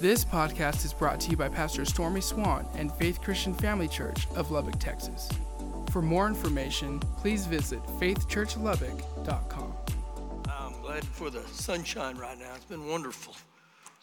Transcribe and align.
This 0.00 0.24
podcast 0.24 0.86
is 0.86 0.94
brought 0.94 1.20
to 1.20 1.30
you 1.30 1.36
by 1.36 1.50
Pastor 1.50 1.84
Stormy 1.84 2.22
Swan 2.22 2.66
and 2.74 2.90
Faith 2.90 3.20
Christian 3.20 3.52
Family 3.52 3.86
Church 3.86 4.26
of 4.34 4.50
Lubbock, 4.50 4.78
Texas. 4.78 5.28
For 5.90 6.00
more 6.00 6.26
information, 6.26 7.00
please 7.18 7.44
visit 7.44 7.82
faithchurchlubbock.com. 8.00 9.74
I'm 10.48 10.80
glad 10.80 11.04
for 11.04 11.28
the 11.28 11.42
sunshine 11.48 12.16
right 12.16 12.38
now. 12.38 12.54
It's 12.56 12.64
been 12.64 12.88
wonderful. 12.88 13.36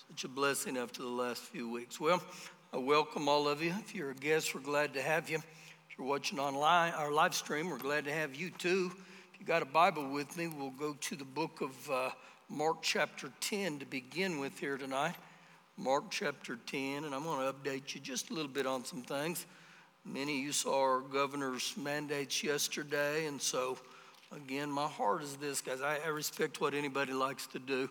Such 0.07 0.23
a 0.23 0.27
blessing 0.27 0.77
after 0.77 1.01
the 1.01 1.07
last 1.07 1.41
few 1.41 1.67
weeks. 1.67 1.99
Well, 1.99 2.21
I 2.71 2.77
welcome 2.77 3.27
all 3.27 3.47
of 3.47 3.63
you. 3.63 3.73
If 3.79 3.95
you're 3.95 4.11
a 4.11 4.15
guest, 4.15 4.53
we're 4.53 4.61
glad 4.61 4.93
to 4.93 5.01
have 5.01 5.31
you. 5.31 5.37
If 5.37 5.97
you're 5.97 6.05
watching 6.05 6.37
online, 6.37 6.93
our 6.93 7.11
live 7.11 7.33
stream, 7.33 7.71
we're 7.71 7.79
glad 7.79 8.05
to 8.05 8.13
have 8.13 8.35
you 8.35 8.51
too. 8.51 8.91
If 9.33 9.39
you 9.39 9.47
got 9.47 9.63
a 9.63 9.65
Bible 9.65 10.07
with 10.07 10.37
me, 10.37 10.47
we'll 10.47 10.69
go 10.69 10.93
to 10.93 11.15
the 11.15 11.25
book 11.25 11.61
of 11.61 11.89
uh, 11.89 12.11
Mark 12.49 12.83
chapter 12.83 13.31
10 13.39 13.79
to 13.79 13.85
begin 13.87 14.39
with 14.39 14.59
here 14.59 14.77
tonight. 14.77 15.15
Mark 15.79 16.05
chapter 16.09 16.57
10, 16.65 17.03
and 17.03 17.13
I'm 17.13 17.23
going 17.23 17.39
to 17.45 17.53
update 17.53 17.93
you 17.93 18.01
just 18.01 18.31
a 18.31 18.33
little 18.33 18.49
bit 18.49 18.65
on 18.65 18.83
some 18.83 19.03
things. 19.03 19.45
Many 20.03 20.39
of 20.39 20.43
you 20.43 20.51
saw 20.51 20.81
our 20.81 21.01
governor's 21.01 21.75
mandates 21.77 22.43
yesterday, 22.43 23.27
and 23.27 23.39
so 23.39 23.77
again, 24.35 24.71
my 24.71 24.87
heart 24.87 25.21
is 25.21 25.35
this, 25.35 25.61
guys. 25.61 25.81
I, 25.81 25.99
I 26.03 26.07
respect 26.07 26.59
what 26.59 26.73
anybody 26.73 27.13
likes 27.13 27.45
to 27.47 27.59
do. 27.59 27.87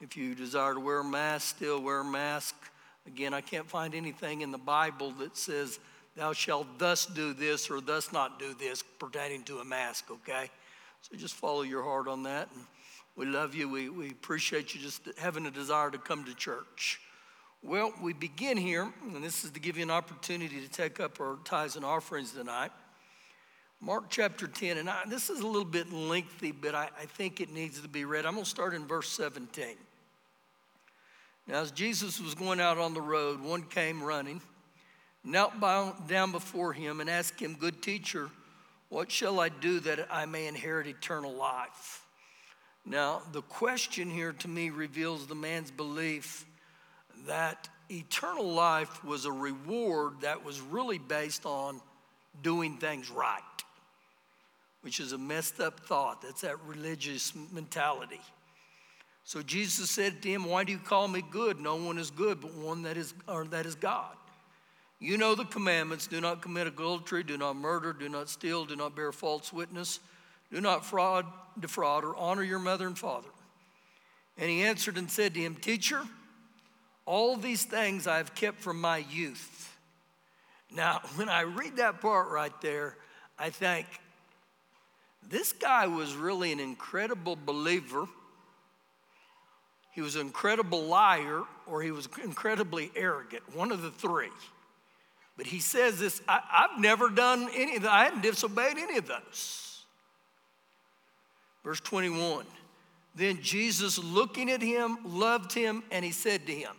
If 0.00 0.16
you 0.16 0.36
desire 0.36 0.74
to 0.74 0.80
wear 0.80 1.00
a 1.00 1.04
mask, 1.04 1.56
still 1.56 1.82
wear 1.82 1.98
a 1.98 2.04
mask. 2.04 2.54
Again, 3.04 3.34
I 3.34 3.40
can't 3.40 3.68
find 3.68 3.96
anything 3.96 4.42
in 4.42 4.52
the 4.52 4.58
Bible 4.58 5.10
that 5.18 5.36
says, 5.36 5.80
Thou 6.14 6.32
shalt 6.32 6.78
thus 6.78 7.04
do 7.04 7.32
this 7.32 7.68
or 7.68 7.80
thus 7.80 8.12
not 8.12 8.38
do 8.38 8.54
this 8.54 8.84
pertaining 9.00 9.42
to 9.44 9.58
a 9.58 9.64
mask, 9.64 10.04
okay? 10.08 10.50
So 11.02 11.16
just 11.16 11.34
follow 11.34 11.62
your 11.62 11.82
heart 11.82 12.06
on 12.06 12.22
that. 12.22 12.48
And 12.54 12.64
we 13.16 13.26
love 13.26 13.56
you. 13.56 13.68
We, 13.68 13.88
we 13.88 14.10
appreciate 14.10 14.72
you 14.72 14.80
just 14.80 15.02
having 15.18 15.46
a 15.46 15.50
desire 15.50 15.90
to 15.90 15.98
come 15.98 16.22
to 16.24 16.34
church. 16.36 17.00
Well, 17.62 17.92
we 18.00 18.12
begin 18.12 18.56
here, 18.56 18.88
and 19.02 19.22
this 19.22 19.44
is 19.44 19.50
to 19.50 19.60
give 19.60 19.76
you 19.76 19.82
an 19.82 19.90
opportunity 19.90 20.60
to 20.60 20.68
take 20.68 21.00
up 21.00 21.20
our 21.20 21.38
tithes 21.44 21.74
and 21.74 21.84
offerings 21.84 22.32
tonight. 22.32 22.70
Mark 23.80 24.04
chapter 24.10 24.46
10, 24.46 24.78
and 24.78 24.88
I, 24.88 25.02
this 25.08 25.28
is 25.28 25.40
a 25.40 25.46
little 25.46 25.64
bit 25.64 25.92
lengthy, 25.92 26.52
but 26.52 26.74
I, 26.74 26.88
I 27.00 27.06
think 27.06 27.40
it 27.40 27.50
needs 27.50 27.80
to 27.80 27.88
be 27.88 28.04
read. 28.04 28.26
I'm 28.26 28.34
going 28.34 28.44
to 28.44 28.50
start 28.50 28.74
in 28.74 28.86
verse 28.86 29.08
17. 29.10 29.74
Now, 31.48 31.60
as 31.60 31.72
Jesus 31.72 32.20
was 32.20 32.34
going 32.34 32.60
out 32.60 32.78
on 32.78 32.94
the 32.94 33.00
road, 33.00 33.40
one 33.40 33.62
came 33.62 34.02
running, 34.02 34.40
knelt 35.24 35.60
down 35.60 36.30
before 36.30 36.72
him, 36.72 37.00
and 37.00 37.10
asked 37.10 37.40
him, 37.40 37.54
Good 37.54 37.82
teacher, 37.82 38.30
what 38.88 39.10
shall 39.10 39.40
I 39.40 39.48
do 39.48 39.80
that 39.80 40.08
I 40.12 40.26
may 40.26 40.46
inherit 40.46 40.86
eternal 40.86 41.32
life? 41.32 42.04
Now, 42.86 43.22
the 43.32 43.42
question 43.42 44.10
here 44.10 44.32
to 44.34 44.48
me 44.48 44.70
reveals 44.70 45.26
the 45.26 45.34
man's 45.34 45.72
belief 45.72 46.44
that 47.26 47.68
eternal 47.90 48.52
life 48.52 49.04
was 49.04 49.24
a 49.24 49.32
reward 49.32 50.20
that 50.20 50.44
was 50.44 50.60
really 50.60 50.98
based 50.98 51.46
on 51.46 51.80
doing 52.42 52.76
things 52.76 53.10
right, 53.10 53.42
which 54.82 55.00
is 55.00 55.12
a 55.12 55.18
messed 55.18 55.60
up 55.60 55.80
thought. 55.80 56.22
That's 56.22 56.42
that 56.42 56.60
religious 56.66 57.32
mentality. 57.52 58.20
So 59.24 59.42
Jesus 59.42 59.90
said 59.90 60.22
to 60.22 60.28
him, 60.28 60.44
Why 60.44 60.64
do 60.64 60.72
you 60.72 60.78
call 60.78 61.08
me 61.08 61.22
good? 61.30 61.60
No 61.60 61.76
one 61.76 61.98
is 61.98 62.10
good 62.10 62.40
but 62.40 62.54
one 62.54 62.82
that 62.82 62.96
is, 62.96 63.12
or 63.26 63.44
that 63.46 63.66
is 63.66 63.74
God. 63.74 64.16
You 65.00 65.16
know 65.16 65.34
the 65.34 65.44
commandments 65.44 66.06
do 66.06 66.20
not 66.20 66.42
commit 66.42 66.66
adultery, 66.66 67.22
do 67.22 67.36
not 67.36 67.54
murder, 67.54 67.92
do 67.92 68.08
not 68.08 68.28
steal, 68.28 68.64
do 68.64 68.74
not 68.74 68.96
bear 68.96 69.12
false 69.12 69.52
witness, 69.52 70.00
do 70.52 70.60
not 70.60 70.84
fraud, 70.84 71.24
defraud, 71.60 72.04
or 72.04 72.16
honor 72.16 72.42
your 72.42 72.58
mother 72.58 72.86
and 72.86 72.98
father. 72.98 73.28
And 74.38 74.50
he 74.50 74.62
answered 74.62 74.96
and 74.96 75.10
said 75.10 75.34
to 75.34 75.40
him, 75.40 75.54
Teacher, 75.56 76.02
all 77.08 77.36
these 77.36 77.64
things 77.64 78.06
I've 78.06 78.34
kept 78.34 78.60
from 78.60 78.78
my 78.80 78.98
youth. 78.98 79.74
Now, 80.70 81.00
when 81.16 81.28
I 81.28 81.40
read 81.40 81.76
that 81.78 82.00
part 82.00 82.28
right 82.30 82.52
there, 82.60 82.96
I 83.38 83.48
think 83.50 83.86
this 85.28 85.52
guy 85.52 85.86
was 85.86 86.14
really 86.14 86.52
an 86.52 86.60
incredible 86.60 87.36
believer. 87.36 88.06
He 89.92 90.02
was 90.02 90.16
an 90.16 90.20
incredible 90.20 90.82
liar, 90.82 91.42
or 91.66 91.82
he 91.82 91.90
was 91.90 92.08
incredibly 92.22 92.92
arrogant, 92.94 93.42
one 93.56 93.72
of 93.72 93.82
the 93.82 93.90
three. 93.90 94.30
But 95.36 95.46
he 95.46 95.60
says 95.60 95.98
this 95.98 96.20
I, 96.28 96.40
have 96.50 96.78
never 96.78 97.08
done 97.08 97.48
any 97.54 97.76
of 97.76 97.82
that, 97.82 97.92
I 97.92 98.04
hadn't 98.04 98.22
disobeyed 98.22 98.76
any 98.76 98.98
of 98.98 99.06
those. 99.06 99.84
Verse 101.64 101.80
21 101.80 102.44
Then 103.14 103.40
Jesus, 103.40 103.98
looking 103.98 104.50
at 104.50 104.60
him, 104.60 104.98
loved 105.04 105.54
him, 105.54 105.82
and 105.90 106.04
he 106.04 106.10
said 106.10 106.46
to 106.46 106.52
him, 106.52 106.72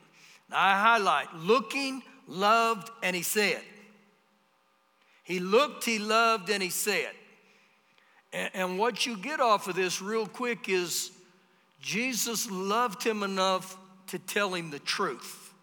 I 0.52 0.80
highlight 0.80 1.34
looking, 1.36 2.04
loved, 2.28 2.90
and 3.04 3.16
he 3.16 3.22
said. 3.22 3.62
He 5.24 5.40
looked, 5.40 5.86
he 5.86 6.00
loved, 6.00 6.50
and 6.50 6.64
he 6.64 6.70
said. 6.70 7.12
And, 8.34 8.50
and 8.54 8.80
what 8.80 9.06
you 9.06 9.18
get 9.18 9.40
off 9.40 9.68
of 9.68 9.76
this 9.76 10.02
real 10.02 10.26
quick 10.26 10.70
is 10.70 11.12
Jesus 11.82 12.50
loved 12.50 13.04
him 13.04 13.24
enough 13.24 13.78
to 14.08 14.20
tell 14.20 14.54
him 14.54 14.72
the 14.72 14.80
truth. 14.80 15.54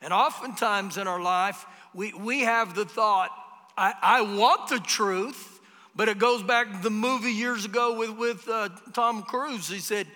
And 0.00 0.12
oftentimes 0.12 0.96
in 0.96 1.08
our 1.08 1.20
life, 1.20 1.64
we, 1.94 2.12
we 2.12 2.40
have 2.40 2.74
the 2.74 2.84
thought, 2.84 3.30
I, 3.76 3.94
I 4.02 4.20
want 4.20 4.68
the 4.68 4.78
truth, 4.78 5.60
but 5.96 6.08
it 6.08 6.18
goes 6.18 6.42
back 6.42 6.70
to 6.70 6.82
the 6.82 6.90
movie 6.90 7.32
years 7.32 7.64
ago 7.64 7.98
with, 7.98 8.10
with 8.10 8.48
uh, 8.48 8.68
Tom 8.92 9.22
Cruise. 9.22 9.68
He 9.68 9.78
said, 9.78 10.06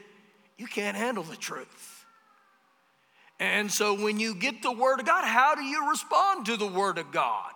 You 0.59 0.67
can't 0.67 0.97
handle 0.97 1.25
the 1.25 1.37
truth. 1.37 1.92
And 3.43 3.73
so 3.73 3.93
when 3.93 4.21
you 4.21 4.37
get 4.37 4.63
the 4.63 4.71
Word 4.71 5.01
of 5.01 5.07
God, 5.07 5.25
how 5.25 5.57
do 5.57 5.65
you 5.65 5.91
respond 5.91 6.47
to 6.47 6.57
the 6.57 6.69
Word 6.69 6.97
of 6.97 7.11
God? 7.11 7.51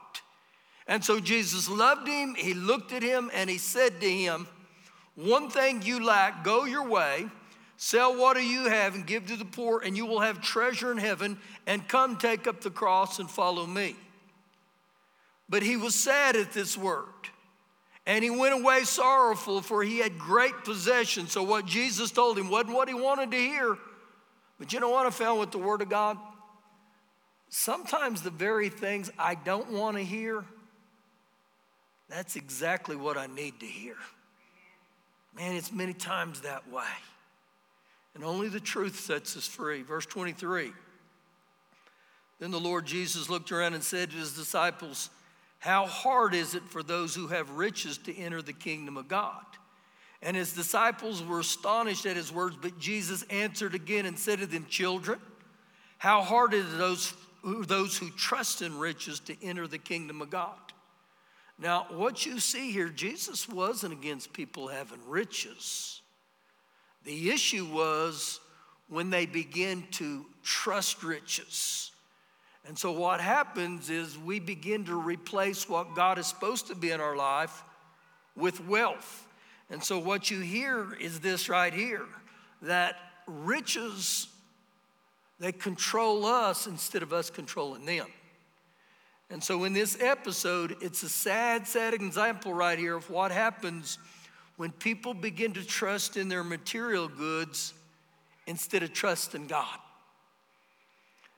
And 0.89 1.05
so 1.05 1.21
Jesus 1.21 1.69
loved 1.69 2.09
him, 2.09 2.35
he 2.35 2.55
looked 2.55 2.93
at 2.93 3.05
him, 3.05 3.31
and 3.33 3.49
he 3.49 3.57
said 3.57 4.01
to 4.01 4.11
him, 4.11 4.49
One 5.15 5.49
thing 5.49 5.83
you 5.83 6.05
lack, 6.05 6.43
go 6.43 6.65
your 6.65 6.89
way, 6.89 7.29
sell 7.77 8.19
what 8.19 8.37
you 8.43 8.69
have, 8.69 8.97
and 8.97 9.07
give 9.07 9.27
to 9.27 9.37
the 9.37 9.45
poor, 9.45 9.81
and 9.81 9.97
you 9.97 10.07
will 10.07 10.19
have 10.19 10.43
treasure 10.43 10.91
in 10.91 10.99
heaven, 10.99 11.39
and 11.69 11.87
come 11.87 12.17
take 12.17 12.49
up 12.49 12.63
the 12.63 12.71
cross 12.71 13.21
and 13.21 13.31
follow 13.31 13.65
me. 13.65 13.95
But 15.49 15.63
he 15.63 15.77
was 15.77 15.95
sad 15.95 16.35
at 16.35 16.53
this 16.53 16.77
word. 16.77 17.05
And 18.07 18.25
he 18.25 18.31
went 18.31 18.61
away 18.61 18.83
sorrowful, 18.83 19.63
for 19.63 19.85
he 19.85 19.99
had 19.99 20.19
great 20.19 20.65
possession. 20.65 21.29
So, 21.29 21.45
what 21.45 21.65
Jesus 21.65 22.11
told 22.11 22.37
him 22.37 22.51
wasn't 22.51 22.75
what 22.75 22.89
he 22.89 22.95
wanted 22.95 23.31
to 23.31 23.37
hear, 23.37 23.79
but 24.59 24.73
you 24.73 24.81
know 24.81 24.89
what 24.89 25.07
I 25.07 25.11
found 25.11 25.41
with 25.41 25.51
the 25.51 25.59
Word 25.59 25.83
of 25.83 25.89
God? 25.89 26.19
Sometimes 27.49 28.23
the 28.23 28.31
very 28.31 28.69
things 28.69 29.11
I 29.19 29.35
don't 29.35 29.71
want 29.73 29.97
to 29.97 30.03
hear, 30.03 30.45
that's 32.09 32.37
exactly 32.37 32.97
what 32.97 33.17
I 33.17 33.27
need 33.27 33.61
to 33.61 33.67
hear. 33.67 33.97
Man, 35.37 35.55
it's 35.55 35.73
many 35.73 35.93
times 35.93 36.41
that 36.41 36.71
way. 36.71 36.85
And 38.15 38.25
only 38.25 38.49
the 38.49 38.61
truth 38.61 38.99
sets 39.01 39.37
us 39.37 39.47
free. 39.47 39.83
Verse 39.83 40.07
23. 40.07 40.73
Then 42.39 42.51
the 42.51 42.61
Lord 42.61 42.87
Jesus 42.87 43.29
looked 43.29 43.53
around 43.53 43.75
and 43.75 43.83
said 43.83 44.11
to 44.11 44.17
his 44.17 44.35
disciples, 44.35 45.11
How 45.59 45.87
hard 45.87 46.35
is 46.35 46.55
it 46.55 46.63
for 46.63 46.83
those 46.83 47.15
who 47.15 47.29
have 47.29 47.51
riches 47.51 47.99
to 47.99 48.17
enter 48.17 48.41
the 48.41 48.53
kingdom 48.53 48.97
of 48.97 49.09
God? 49.09 49.45
And 50.27 50.37
his 50.37 50.53
disciples 50.53 51.23
were 51.23 51.39
astonished 51.39 52.05
at 52.05 52.17
his 52.17 52.33
words, 52.33 52.57
but 52.61 52.81
Jesus 52.81 53.23
answered 53.31 53.77
again 53.77 54.07
and 54.07 54.19
said 54.19 54.41
to 54.41 54.47
them, 54.47 54.67
Children, 54.69 55.21
how 55.99 56.21
hard 56.21 56.53
is 56.53 56.67
it 56.67 56.79
those, 56.79 57.15
those 57.45 57.97
who 57.97 58.11
trust 58.11 58.61
in 58.61 58.77
riches 58.77 59.21
to 59.21 59.37
enter 59.41 59.69
the 59.69 59.79
kingdom 59.79 60.21
of 60.21 60.31
God? 60.31 60.59
Now, 61.61 61.87
what 61.91 62.27
you 62.27 62.41
see 62.41 62.73
here, 62.73 62.89
Jesus 62.89 63.49
wasn't 63.49 63.93
against 63.93 64.33
people 64.33 64.67
having 64.67 64.99
riches. 65.07 66.03
The 67.05 67.31
issue 67.31 67.65
was 67.65 68.41
when 68.89 69.11
they 69.11 69.27
begin 69.27 69.85
to 69.93 70.27
trust 70.43 71.05
riches. 71.05 71.93
And 72.67 72.77
so, 72.77 72.91
what 72.91 73.21
happens 73.21 73.91
is 73.91 74.19
we 74.19 74.41
begin 74.41 74.87
to 74.87 75.01
replace 75.01 75.69
what 75.69 75.95
God 75.95 76.19
is 76.19 76.27
supposed 76.27 76.67
to 76.67 76.75
be 76.75 76.91
in 76.91 77.01
our 77.01 77.15
life 77.15 77.63
with 78.35 78.67
wealth. 78.67 79.26
And 79.71 79.83
so, 79.83 79.99
what 79.99 80.31
you 80.31 80.41
hear 80.41 80.95
is 81.01 81.21
this 81.21 81.49
right 81.49 81.73
here 81.73 82.07
that 82.63 82.97
riches, 83.27 84.29
they 85.41 85.53
control 85.53 86.25
us 86.25 86.67
instead 86.67 87.03
of 87.03 87.13
us 87.13 87.31
controlling 87.31 87.85
them. 87.85 88.07
And 89.29 89.43
so, 89.43 89.65
in 89.65 89.73
this 89.73 90.01
episode, 90.01 90.77
it's 90.81 91.03
a 91.03 91.09
sad, 91.09 91.67
sad 91.67 91.95
example 91.95 92.55
right 92.55 92.79
here 92.79 92.97
of 92.97 93.11
what 93.11 93.33
happens 93.33 93.99
when 94.57 94.71
people 94.71 95.15
begin 95.15 95.53
to 95.55 95.67
trust 95.67 96.17
in 96.17 96.29
their 96.29 96.45
material 96.45 97.09
goods 97.09 97.75
instead 98.47 98.83
of 98.85 98.93
trusting 98.93 99.49
God. 99.49 99.79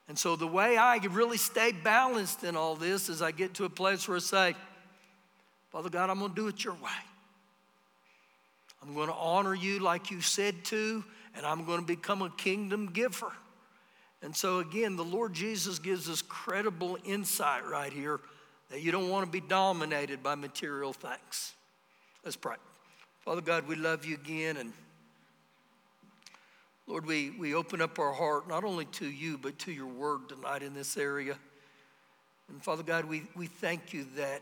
And 0.07 0.17
so, 0.17 0.35
the 0.35 0.47
way 0.47 0.77
I 0.77 0.97
really 0.97 1.37
stay 1.37 1.71
balanced 1.71 2.43
in 2.43 2.55
all 2.55 2.75
this 2.75 3.09
is 3.09 3.23
I 3.23 3.31
get 3.31 3.55
to 3.55 3.65
a 3.65 3.69
place 3.69 4.07
where 4.07 4.17
I 4.17 4.21
say, 4.21 4.55
Father 5.71 5.89
God, 5.89 6.11
I'm 6.11 6.19
going 6.19 6.31
to 6.31 6.35
do 6.35 6.47
it 6.47 6.63
your 6.63 6.73
way. 6.75 6.89
I'm 8.89 8.95
going 8.95 9.09
to 9.09 9.13
honor 9.13 9.53
you 9.53 9.77
like 9.77 10.09
you 10.09 10.19
said 10.19 10.63
to, 10.65 11.03
and 11.35 11.45
I'm 11.45 11.63
going 11.63 11.79
to 11.79 11.85
become 11.85 12.23
a 12.23 12.31
kingdom 12.31 12.87
giver. 12.87 13.31
And 14.23 14.35
so, 14.35 14.57
again, 14.57 14.95
the 14.95 15.03
Lord 15.03 15.31
Jesus 15.31 15.77
gives 15.77 16.09
us 16.09 16.23
credible 16.23 16.97
insight 17.05 17.67
right 17.67 17.93
here 17.93 18.19
that 18.71 18.81
you 18.81 18.91
don't 18.91 19.09
want 19.09 19.27
to 19.27 19.31
be 19.31 19.47
dominated 19.47 20.23
by 20.23 20.33
material 20.33 20.91
things. 20.91 21.53
Let's 22.25 22.35
pray. 22.35 22.55
Father 23.23 23.41
God, 23.41 23.67
we 23.67 23.75
love 23.75 24.05
you 24.05 24.15
again. 24.15 24.57
And 24.57 24.73
Lord, 26.87 27.05
we, 27.05 27.29
we 27.29 27.53
open 27.53 27.83
up 27.83 27.99
our 27.99 28.11
heart 28.11 28.49
not 28.49 28.63
only 28.63 28.85
to 28.85 29.05
you, 29.05 29.37
but 29.37 29.59
to 29.59 29.71
your 29.71 29.85
word 29.85 30.29
tonight 30.29 30.63
in 30.63 30.73
this 30.73 30.97
area. 30.97 31.37
And 32.49 32.59
Father 32.63 32.81
God, 32.81 33.05
we, 33.05 33.21
we 33.35 33.45
thank 33.45 33.93
you 33.93 34.07
that 34.15 34.41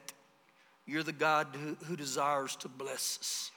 you're 0.86 1.04
the 1.04 1.12
God 1.12 1.48
who, 1.52 1.76
who 1.86 1.98
desires 1.98 2.56
to 2.56 2.70
bless 2.70 3.18
us. 3.20 3.52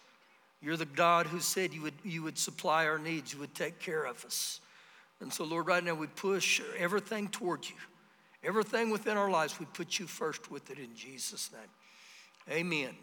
You're 0.63 0.77
the 0.77 0.85
God 0.85 1.27
who 1.27 1.41
said 1.41 1.73
you 1.73 1.83
would, 1.83 1.95
you 2.05 2.23
would 2.23 2.39
supply 2.39 2.87
our 2.87 2.99
needs, 2.99 3.33
you 3.33 3.39
would 3.41 3.55
take 3.55 3.79
care 3.79 4.05
of 4.05 4.25
us. 4.25 4.61
And 5.21 5.33
so, 5.33 5.45
Lord, 5.45 5.67
right 5.67 5.83
now 5.83 5.95
we 5.95 6.07
push 6.07 6.61
everything 6.79 7.29
toward 7.29 7.69
you. 7.69 7.75
Everything 8.43 8.91
within 8.91 9.17
our 9.17 9.31
lives, 9.31 9.61
we 9.61 9.67
put 9.67 9.99
you 9.99 10.07
first 10.07 10.51
with 10.51 10.71
it 10.71 10.79
in 10.79 10.95
Jesus' 10.95 11.51
name. 11.53 12.57
Amen. 12.59 12.97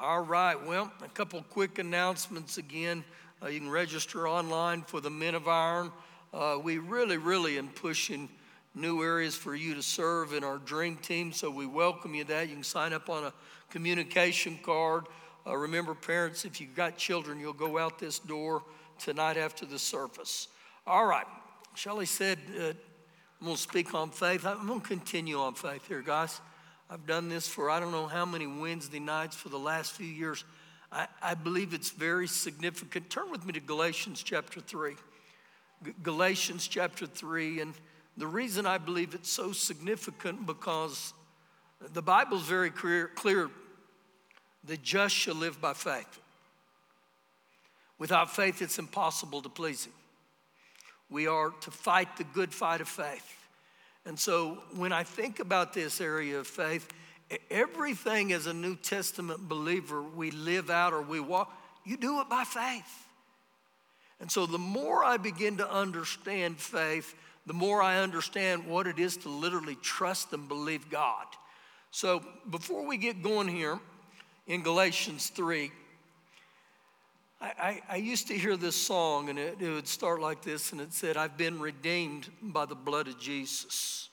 All 0.00 0.22
right, 0.22 0.56
well, 0.66 0.90
a 1.04 1.08
couple 1.08 1.42
quick 1.50 1.78
announcements 1.78 2.56
again. 2.56 3.04
Uh, 3.42 3.48
you 3.48 3.60
can 3.60 3.70
register 3.70 4.26
online 4.26 4.82
for 4.82 5.00
the 5.00 5.10
Men 5.10 5.34
of 5.34 5.46
Iron. 5.46 5.92
Uh, 6.32 6.58
we 6.62 6.78
really, 6.78 7.18
really 7.18 7.58
am 7.58 7.68
pushing 7.68 8.28
new 8.74 9.02
areas 9.02 9.34
for 9.34 9.54
you 9.54 9.74
to 9.74 9.82
serve 9.82 10.32
in 10.32 10.42
our 10.42 10.58
dream 10.58 10.96
team, 10.96 11.32
so 11.32 11.50
we 11.50 11.66
welcome 11.66 12.14
you 12.14 12.24
that. 12.24 12.48
You 12.48 12.54
can 12.54 12.64
sign 12.64 12.92
up 12.92 13.10
on 13.10 13.24
a 13.24 13.32
communication 13.68 14.58
card. 14.62 15.04
Uh, 15.50 15.56
remember, 15.56 15.94
parents, 15.94 16.44
if 16.44 16.60
you've 16.60 16.76
got 16.76 16.96
children, 16.96 17.40
you'll 17.40 17.52
go 17.52 17.76
out 17.76 17.98
this 17.98 18.20
door 18.20 18.62
tonight 18.98 19.36
after 19.36 19.66
the 19.66 19.78
service. 19.78 20.46
All 20.86 21.04
right. 21.04 21.26
Shelley 21.74 22.06
said, 22.06 22.38
uh, 22.56 22.62
I'm 22.66 23.46
going 23.46 23.56
to 23.56 23.62
speak 23.62 23.92
on 23.94 24.10
faith. 24.10 24.46
I'm 24.46 24.66
going 24.66 24.80
to 24.80 24.86
continue 24.86 25.38
on 25.38 25.54
faith 25.54 25.88
here, 25.88 26.02
guys. 26.02 26.40
I've 26.88 27.06
done 27.06 27.28
this 27.28 27.48
for 27.48 27.68
I 27.68 27.80
don't 27.80 27.90
know 27.90 28.06
how 28.06 28.24
many 28.24 28.46
Wednesday 28.46 29.00
nights 29.00 29.34
for 29.34 29.48
the 29.48 29.58
last 29.58 29.92
few 29.92 30.06
years. 30.06 30.44
I, 30.92 31.08
I 31.22 31.34
believe 31.34 31.74
it's 31.74 31.90
very 31.90 32.28
significant. 32.28 33.10
Turn 33.10 33.30
with 33.30 33.44
me 33.44 33.52
to 33.54 33.60
Galatians 33.60 34.22
chapter 34.22 34.60
3. 34.60 34.94
G- 35.84 35.92
Galatians 36.02 36.68
chapter 36.68 37.06
3. 37.06 37.60
And 37.60 37.74
the 38.16 38.26
reason 38.26 38.66
I 38.66 38.78
believe 38.78 39.14
it's 39.14 39.30
so 39.30 39.50
significant 39.50 40.46
because 40.46 41.12
the 41.92 42.02
Bible's 42.02 42.42
very 42.42 42.70
clear, 42.70 43.08
clear 43.08 43.50
the 44.64 44.76
just 44.76 45.14
shall 45.14 45.34
live 45.34 45.60
by 45.60 45.72
faith. 45.72 46.20
Without 47.98 48.34
faith, 48.34 48.62
it's 48.62 48.78
impossible 48.78 49.42
to 49.42 49.48
please 49.48 49.84
Him. 49.84 49.92
We 51.10 51.26
are 51.26 51.50
to 51.50 51.70
fight 51.70 52.16
the 52.16 52.24
good 52.24 52.54
fight 52.54 52.80
of 52.80 52.88
faith. 52.88 53.36
And 54.06 54.18
so 54.18 54.62
when 54.74 54.92
I 54.92 55.02
think 55.02 55.40
about 55.40 55.74
this 55.74 56.00
area 56.00 56.38
of 56.38 56.46
faith, 56.46 56.88
everything 57.50 58.32
as 58.32 58.46
a 58.46 58.54
New 58.54 58.76
Testament 58.76 59.48
believer 59.48 60.02
we 60.02 60.30
live 60.30 60.70
out 60.70 60.92
or 60.92 61.02
we 61.02 61.20
walk, 61.20 61.52
you 61.84 61.96
do 61.96 62.20
it 62.20 62.28
by 62.28 62.44
faith. 62.44 63.06
And 64.20 64.30
so 64.30 64.46
the 64.46 64.58
more 64.58 65.04
I 65.04 65.16
begin 65.16 65.58
to 65.58 65.70
understand 65.70 66.58
faith, 66.58 67.14
the 67.46 67.52
more 67.54 67.82
I 67.82 67.98
understand 67.98 68.66
what 68.66 68.86
it 68.86 68.98
is 68.98 69.16
to 69.18 69.28
literally 69.28 69.76
trust 69.76 70.32
and 70.32 70.48
believe 70.48 70.90
God. 70.90 71.26
So 71.90 72.22
before 72.50 72.86
we 72.86 72.96
get 72.96 73.22
going 73.22 73.48
here 73.48 73.80
in 74.50 74.62
Galatians 74.62 75.28
3, 75.28 75.70
I, 77.40 77.46
I, 77.46 77.82
I, 77.88 77.96
used 77.96 78.26
to 78.26 78.34
hear 78.36 78.56
this 78.56 78.74
song, 78.74 79.28
and 79.28 79.38
it, 79.38 79.58
it 79.60 79.70
would 79.70 79.86
start 79.86 80.20
like 80.20 80.42
this, 80.42 80.72
and 80.72 80.80
it 80.80 80.92
said, 80.92 81.16
I've 81.16 81.36
been 81.36 81.60
redeemed 81.60 82.28
by 82.42 82.66
the 82.66 82.74
blood 82.74 83.06
of 83.06 83.20
Jesus. 83.20 84.08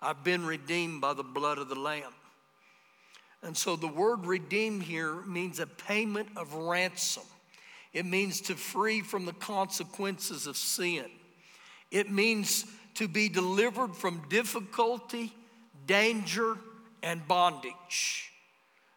I've 0.00 0.22
been 0.22 0.46
redeemed 0.46 1.00
by 1.00 1.12
the 1.12 1.24
blood 1.24 1.58
of 1.58 1.68
the 1.68 1.74
Lamb. 1.74 2.12
And 3.42 3.56
so 3.56 3.74
the 3.74 3.88
word 3.88 4.26
redeemed 4.26 4.84
here 4.84 5.16
means 5.22 5.58
a 5.58 5.66
payment 5.66 6.28
of 6.36 6.54
ransom. 6.54 7.24
It 7.92 8.06
means 8.06 8.40
to 8.42 8.54
free 8.54 9.00
from 9.00 9.26
the 9.26 9.32
consequences 9.32 10.46
of 10.46 10.56
sin. 10.56 11.06
It 11.90 12.12
means 12.12 12.64
to 12.94 13.08
be 13.08 13.28
delivered 13.28 13.96
from 13.96 14.22
difficulty, 14.28 15.32
danger, 15.84 16.58
and 17.02 17.26
bondage. 17.26 18.30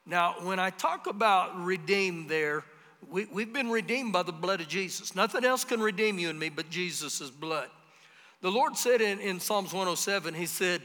Now, 0.06 0.36
when 0.42 0.60
I 0.60 0.70
talk 0.70 1.08
about 1.08 1.64
redeemed 1.64 2.30
there, 2.30 2.64
we, 3.10 3.26
we've 3.26 3.54
been 3.54 3.70
redeemed 3.70 4.14
by 4.14 4.24
the 4.24 4.32
blood 4.32 4.62
of 4.62 4.68
Jesus. 4.68 5.16
Nothing 5.16 5.46
else 5.46 5.64
can 5.64 5.80
redeem 5.80 6.20
you 6.20 6.30
and 6.30 6.40
me 6.40 6.50
but 6.50 6.70
Jesus' 6.70 7.30
blood. 7.30 7.70
The 8.42 8.52
Lord 8.52 8.78
said 8.78 9.02
in, 9.02 9.20
in 9.20 9.40
Psalms 9.40 9.74
107, 9.74 10.34
He 10.34 10.46
said, 10.46 10.82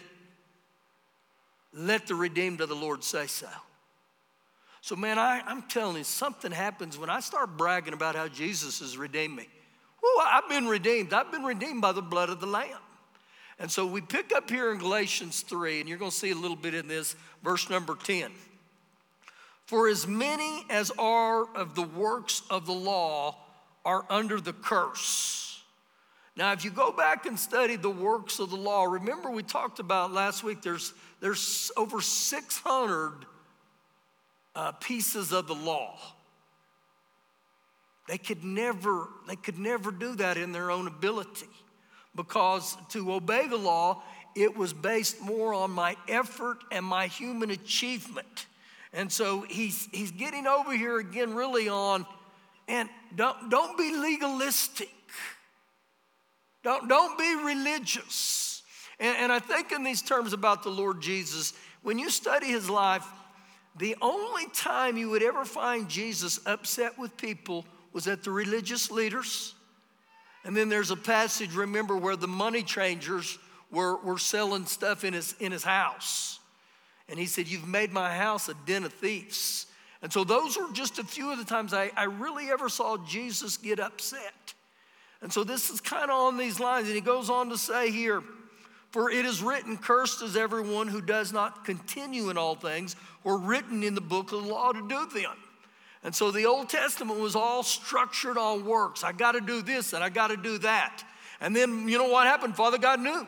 Let 1.73 2.07
the 2.07 2.15
redeemed 2.15 2.61
of 2.61 2.69
the 2.69 2.75
Lord 2.75 3.05
say 3.05 3.27
so. 3.27 3.49
So, 4.81 4.97
man, 4.97 5.19
I, 5.19 5.41
I'm 5.47 5.63
telling 5.63 5.97
you, 5.97 6.05
something 6.05 6.53
happens 6.53 6.99
when 6.99 7.09
I 7.09 7.21
start 7.21 7.57
bragging 7.57 7.95
about 7.95 8.17
how 8.17 8.29
Jesus 8.29 8.81
has 8.81 8.99
redeemed 8.99 9.37
me. 9.37 9.49
Woo, 10.03 10.23
I've 10.23 10.49
been 10.49 10.67
redeemed. 10.67 11.15
I've 11.15 11.33
been 11.33 11.45
redeemed 11.45 11.81
by 11.81 11.93
the 11.93 12.03
blood 12.03 12.29
of 12.29 12.41
the 12.41 12.47
Lamb. 12.47 12.77
And 13.59 13.71
so 13.71 13.87
we 13.87 14.01
pick 14.03 14.35
up 14.35 14.51
here 14.51 14.73
in 14.73 14.79
Galatians 14.79 15.41
3, 15.43 15.81
and 15.81 15.89
you're 15.89 15.97
going 15.97 16.11
to 16.11 16.17
see 16.17 16.33
a 16.33 16.37
little 16.37 16.57
bit 16.57 16.75
in 16.75 16.89
this, 16.89 17.17
verse 17.43 17.71
number 17.71 17.97
10. 17.97 18.31
For 19.67 19.89
as 19.89 20.07
many 20.07 20.65
as 20.69 20.91
are 20.99 21.47
of 21.55 21.75
the 21.75 21.83
works 21.83 22.43
of 22.51 22.67
the 22.67 22.73
law 22.73 23.37
are 23.85 24.05
under 24.11 24.41
the 24.41 24.53
curse. 24.53 25.63
Now, 26.37 26.53
if 26.53 26.65
you 26.65 26.71
go 26.71 26.91
back 26.91 27.27
and 27.27 27.39
study 27.39 27.77
the 27.77 27.91
works 27.91 28.41
of 28.41 28.51
the 28.51 28.57
law, 28.57 28.85
remember 28.85 29.31
we 29.31 29.43
talked 29.43 29.79
about 29.79 30.13
last 30.13 30.43
week, 30.43 30.63
there's, 30.63 30.93
there's 31.21 31.71
over 31.77 32.01
600 32.01 33.13
uh, 34.57 34.73
pieces 34.73 35.33
of 35.33 35.47
the 35.47 35.55
law. 35.55 35.97
They 38.09 38.19
could 38.19 38.45
never, 38.45 39.09
they 39.27 39.37
could 39.37 39.59
never 39.59 39.91
do 39.91 40.17
that 40.17 40.37
in 40.37 40.53
their 40.53 40.71
own 40.71 40.87
ability 40.87 41.49
because 42.15 42.77
to 42.91 43.13
obey 43.13 43.47
the 43.49 43.57
law, 43.57 44.03
it 44.35 44.57
was 44.57 44.73
based 44.73 45.21
more 45.21 45.55
on 45.55 45.71
my 45.71 45.97
effort 46.09 46.59
and 46.71 46.85
my 46.85 47.07
human 47.07 47.51
achievement. 47.51 48.47
And 48.95 49.11
so 49.11 49.41
he's, 49.43 49.89
he's 49.93 50.13
getting 50.13 50.47
over 50.47 50.73
here 50.73 50.99
again, 50.99 51.35
really 51.35 51.69
on, 51.69 52.07
and 52.69 52.89
don't, 53.15 53.51
don't 53.51 53.77
be 53.77 53.95
legalistic. 53.95 54.89
Don't, 56.63 56.89
don't 56.89 57.19
be 57.19 57.35
religious. 57.35 58.63
And, 59.01 59.17
and 59.19 59.33
I 59.33 59.41
think 59.41 59.73
in 59.73 59.83
these 59.83 60.01
terms 60.01 60.33
about 60.33 60.63
the 60.63 60.71
Lord 60.71 61.03
Jesus, 61.03 61.53
when 61.83 61.99
you 61.99 62.09
study 62.09 62.47
his 62.47 62.71
life, 62.71 63.05
the 63.77 63.97
only 64.01 64.47
time 64.55 64.97
you 64.97 65.11
would 65.11 65.23
ever 65.23 65.45
find 65.45 65.89
Jesus 65.89 66.39
upset 66.47 66.97
with 66.97 67.17
people 67.17 67.67
was 67.93 68.07
at 68.07 68.23
the 68.23 68.31
religious 68.31 68.91
leaders. 68.91 69.55
And 70.45 70.57
then 70.57 70.69
there's 70.69 70.93
a 70.93 70.97
passage, 70.97 71.55
remember, 71.55 71.97
where 71.97 72.17
the 72.17 72.29
money 72.29 72.63
changers 72.63 73.39
were, 73.73 73.97
were 73.97 74.19
selling 74.19 74.67
stuff 74.67 75.03
in 75.05 75.15
his, 75.15 75.35
in 75.41 75.51
his 75.51 75.65
house. 75.65 76.39
And 77.09 77.19
he 77.19 77.27
said, 77.27 77.49
You've 77.49 77.69
made 77.69 77.93
my 77.93 78.15
house 78.15 78.49
a 78.49 78.55
den 78.67 78.85
of 78.85 78.93
thieves. 78.93 79.67
And 80.03 80.13
so 80.13 80.23
those 80.23 80.57
are 80.59 80.71
just 80.73 80.99
a 80.99 81.05
few 81.05 81.33
of 81.33 81.39
the 81.39 81.45
times 81.45 81.73
I, 81.73 81.91
I 81.97 82.05
really 82.05 82.51
ever 82.51 82.69
saw 82.69 82.99
Jesus 83.07 83.57
get 83.57 83.81
upset. 83.81 84.55
And 85.23 85.33
so 85.33 85.45
this 85.45 85.71
is 85.71 85.81
kind 85.81 86.11
of 86.11 86.19
on 86.19 86.37
these 86.37 86.61
lines. 86.61 86.87
And 86.87 86.95
he 86.95 87.01
goes 87.01 87.31
on 87.31 87.49
to 87.49 87.57
say 87.57 87.91
here, 87.91 88.23
For 88.91 89.11
it 89.11 89.25
is 89.25 89.43
written, 89.43 89.79
Cursed 89.79 90.23
is 90.23 90.37
everyone 90.37 90.89
who 90.89 91.01
does 91.01 91.33
not 91.33 91.65
continue 91.65 92.29
in 92.29 92.37
all 92.37 92.55
things, 92.55 92.97
or 93.25 93.39
written 93.39 93.83
in 93.83 93.95
the 93.95 94.03
book 94.03 94.33
of 94.33 94.43
the 94.43 94.49
law 94.49 94.73
to 94.73 94.89
do 94.89 95.07
them. 95.07 95.33
And 96.03 96.15
so 96.15 96.31
the 96.31 96.45
Old 96.45 96.69
Testament 96.69 97.19
was 97.19 97.35
all 97.35 97.63
structured 97.63 98.37
on 98.37 98.67
works. 98.67 99.03
I 99.03 99.13
got 99.13 99.33
to 99.33 99.41
do 99.41 99.63
this 99.63 99.95
and 99.95 100.05
I 100.05 100.11
got 100.11 100.29
to 100.29 100.37
do 100.37 100.59
that. 100.59 101.03
And 101.41 101.57
then 101.57 101.89
you 101.89 101.97
know 101.97 102.09
what 102.09 102.27
happened? 102.27 102.55
Father 102.55 102.77
God 102.77 103.01
knew. 103.01 103.27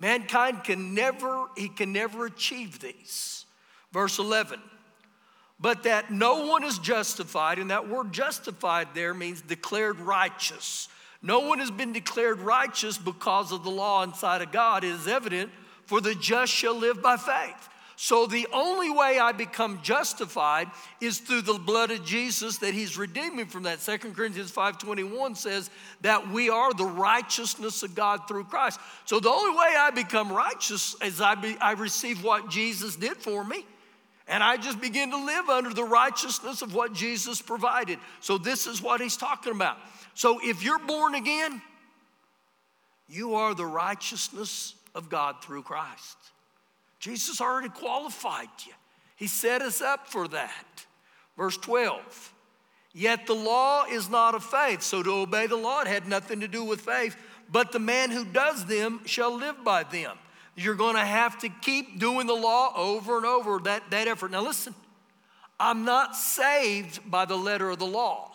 Mankind 0.00 0.64
can 0.64 0.94
never, 0.94 1.46
he 1.56 1.68
can 1.68 1.92
never 1.92 2.26
achieve 2.26 2.80
these. 2.80 3.46
Verse 3.92 4.18
11, 4.18 4.60
but 5.60 5.84
that 5.84 6.10
no 6.10 6.46
one 6.46 6.64
is 6.64 6.78
justified, 6.78 7.58
and 7.58 7.70
that 7.70 7.88
word 7.88 8.12
justified 8.12 8.88
there 8.92 9.14
means 9.14 9.40
declared 9.40 10.00
righteous. 10.00 10.88
No 11.22 11.40
one 11.40 11.60
has 11.60 11.70
been 11.70 11.92
declared 11.92 12.40
righteous 12.40 12.98
because 12.98 13.52
of 13.52 13.62
the 13.62 13.70
law 13.70 14.02
inside 14.02 14.42
of 14.42 14.52
God. 14.52 14.84
It 14.84 14.90
is 14.90 15.06
evident, 15.06 15.50
for 15.86 16.00
the 16.00 16.14
just 16.14 16.52
shall 16.52 16.74
live 16.74 17.00
by 17.00 17.16
faith. 17.16 17.68
So 17.96 18.26
the 18.26 18.46
only 18.52 18.90
way 18.90 19.18
I 19.18 19.32
become 19.32 19.80
justified 19.82 20.68
is 21.00 21.18
through 21.18 21.42
the 21.42 21.54
blood 21.54 21.90
of 21.90 22.04
Jesus 22.04 22.58
that 22.58 22.74
he's 22.74 22.98
redeemed 22.98 23.36
me 23.36 23.44
from 23.44 23.62
that. 23.64 23.80
Second 23.80 24.16
Corinthians 24.16 24.50
5:21 24.50 25.36
says 25.36 25.70
that 26.00 26.28
we 26.28 26.50
are 26.50 26.72
the 26.72 26.84
righteousness 26.84 27.82
of 27.82 27.94
God 27.94 28.26
through 28.28 28.44
Christ. 28.44 28.80
So 29.04 29.20
the 29.20 29.30
only 29.30 29.56
way 29.56 29.74
I 29.78 29.90
become 29.90 30.32
righteous 30.32 30.96
is 31.02 31.20
I, 31.20 31.34
be, 31.36 31.56
I 31.58 31.72
receive 31.72 32.24
what 32.24 32.50
Jesus 32.50 32.96
did 32.96 33.16
for 33.16 33.44
me. 33.44 33.64
And 34.26 34.42
I 34.42 34.56
just 34.56 34.80
begin 34.80 35.10
to 35.10 35.18
live 35.24 35.48
under 35.48 35.72
the 35.74 35.84
righteousness 35.84 36.62
of 36.62 36.74
what 36.74 36.94
Jesus 36.94 37.42
provided. 37.42 37.98
So 38.20 38.38
this 38.38 38.66
is 38.66 38.82
what 38.82 39.00
he's 39.00 39.16
talking 39.16 39.52
about. 39.52 39.76
So 40.14 40.40
if 40.42 40.62
you're 40.62 40.78
born 40.78 41.14
again, 41.14 41.60
You 43.08 43.34
are 43.34 43.54
the 43.54 43.66
righteousness 43.66 44.74
of 44.94 45.08
God 45.08 45.42
through 45.42 45.62
Christ. 45.62 46.16
Jesus 47.04 47.38
already 47.38 47.68
qualified 47.68 48.48
you, 48.64 48.72
He 49.14 49.26
set 49.26 49.60
us 49.60 49.82
up 49.82 50.08
for 50.08 50.26
that. 50.28 50.86
Verse 51.36 51.58
12. 51.58 52.32
Yet 52.94 53.26
the 53.26 53.34
law 53.34 53.84
is 53.84 54.08
not 54.08 54.34
of 54.34 54.42
faith. 54.42 54.80
So 54.80 55.02
to 55.02 55.10
obey 55.10 55.46
the 55.46 55.56
law, 55.56 55.82
it 55.82 55.86
had 55.86 56.08
nothing 56.08 56.40
to 56.40 56.48
do 56.48 56.64
with 56.64 56.80
faith. 56.80 57.14
But 57.52 57.72
the 57.72 57.78
man 57.78 58.10
who 58.10 58.24
does 58.24 58.64
them 58.64 59.00
shall 59.04 59.36
live 59.36 59.62
by 59.62 59.82
them. 59.82 60.16
You're 60.56 60.76
going 60.76 60.94
to 60.94 61.04
have 61.04 61.38
to 61.40 61.50
keep 61.50 61.98
doing 61.98 62.26
the 62.26 62.34
law 62.34 62.72
over 62.74 63.18
and 63.18 63.26
over, 63.26 63.58
that, 63.64 63.90
that 63.90 64.08
effort. 64.08 64.30
Now 64.30 64.42
listen, 64.42 64.74
I'm 65.60 65.84
not 65.84 66.16
saved 66.16 67.10
by 67.10 67.26
the 67.26 67.36
letter 67.36 67.68
of 67.68 67.80
the 67.80 67.86
law. 67.86 68.30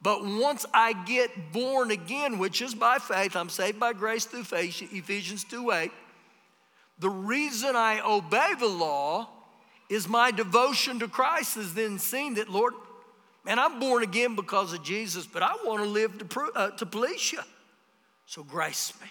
But 0.00 0.24
once 0.24 0.66
I 0.72 0.92
get 0.92 1.52
born 1.52 1.90
again, 1.90 2.38
which 2.38 2.62
is 2.62 2.76
by 2.76 2.98
faith, 2.98 3.34
I'm 3.34 3.48
saved 3.48 3.80
by 3.80 3.92
grace 3.92 4.24
through 4.24 4.44
faith, 4.44 4.82
Ephesians 4.92 5.42
2 5.44 5.72
8. 5.72 5.90
The 7.02 7.10
reason 7.10 7.74
I 7.74 8.00
obey 8.00 8.54
the 8.60 8.68
law 8.68 9.28
is 9.88 10.06
my 10.06 10.30
devotion 10.30 11.00
to 11.00 11.08
Christ 11.08 11.56
is 11.56 11.74
then 11.74 11.98
seen 11.98 12.34
that, 12.34 12.48
Lord, 12.48 12.74
man, 13.44 13.58
I'm 13.58 13.80
born 13.80 14.04
again 14.04 14.36
because 14.36 14.72
of 14.72 14.84
Jesus, 14.84 15.26
but 15.26 15.42
I 15.42 15.52
want 15.64 15.82
to 15.82 15.88
live 15.88 16.16
to, 16.16 16.42
uh, 16.54 16.70
to 16.76 16.86
please 16.86 17.32
you. 17.32 17.40
So 18.26 18.44
grace 18.44 18.92
me. 19.00 19.08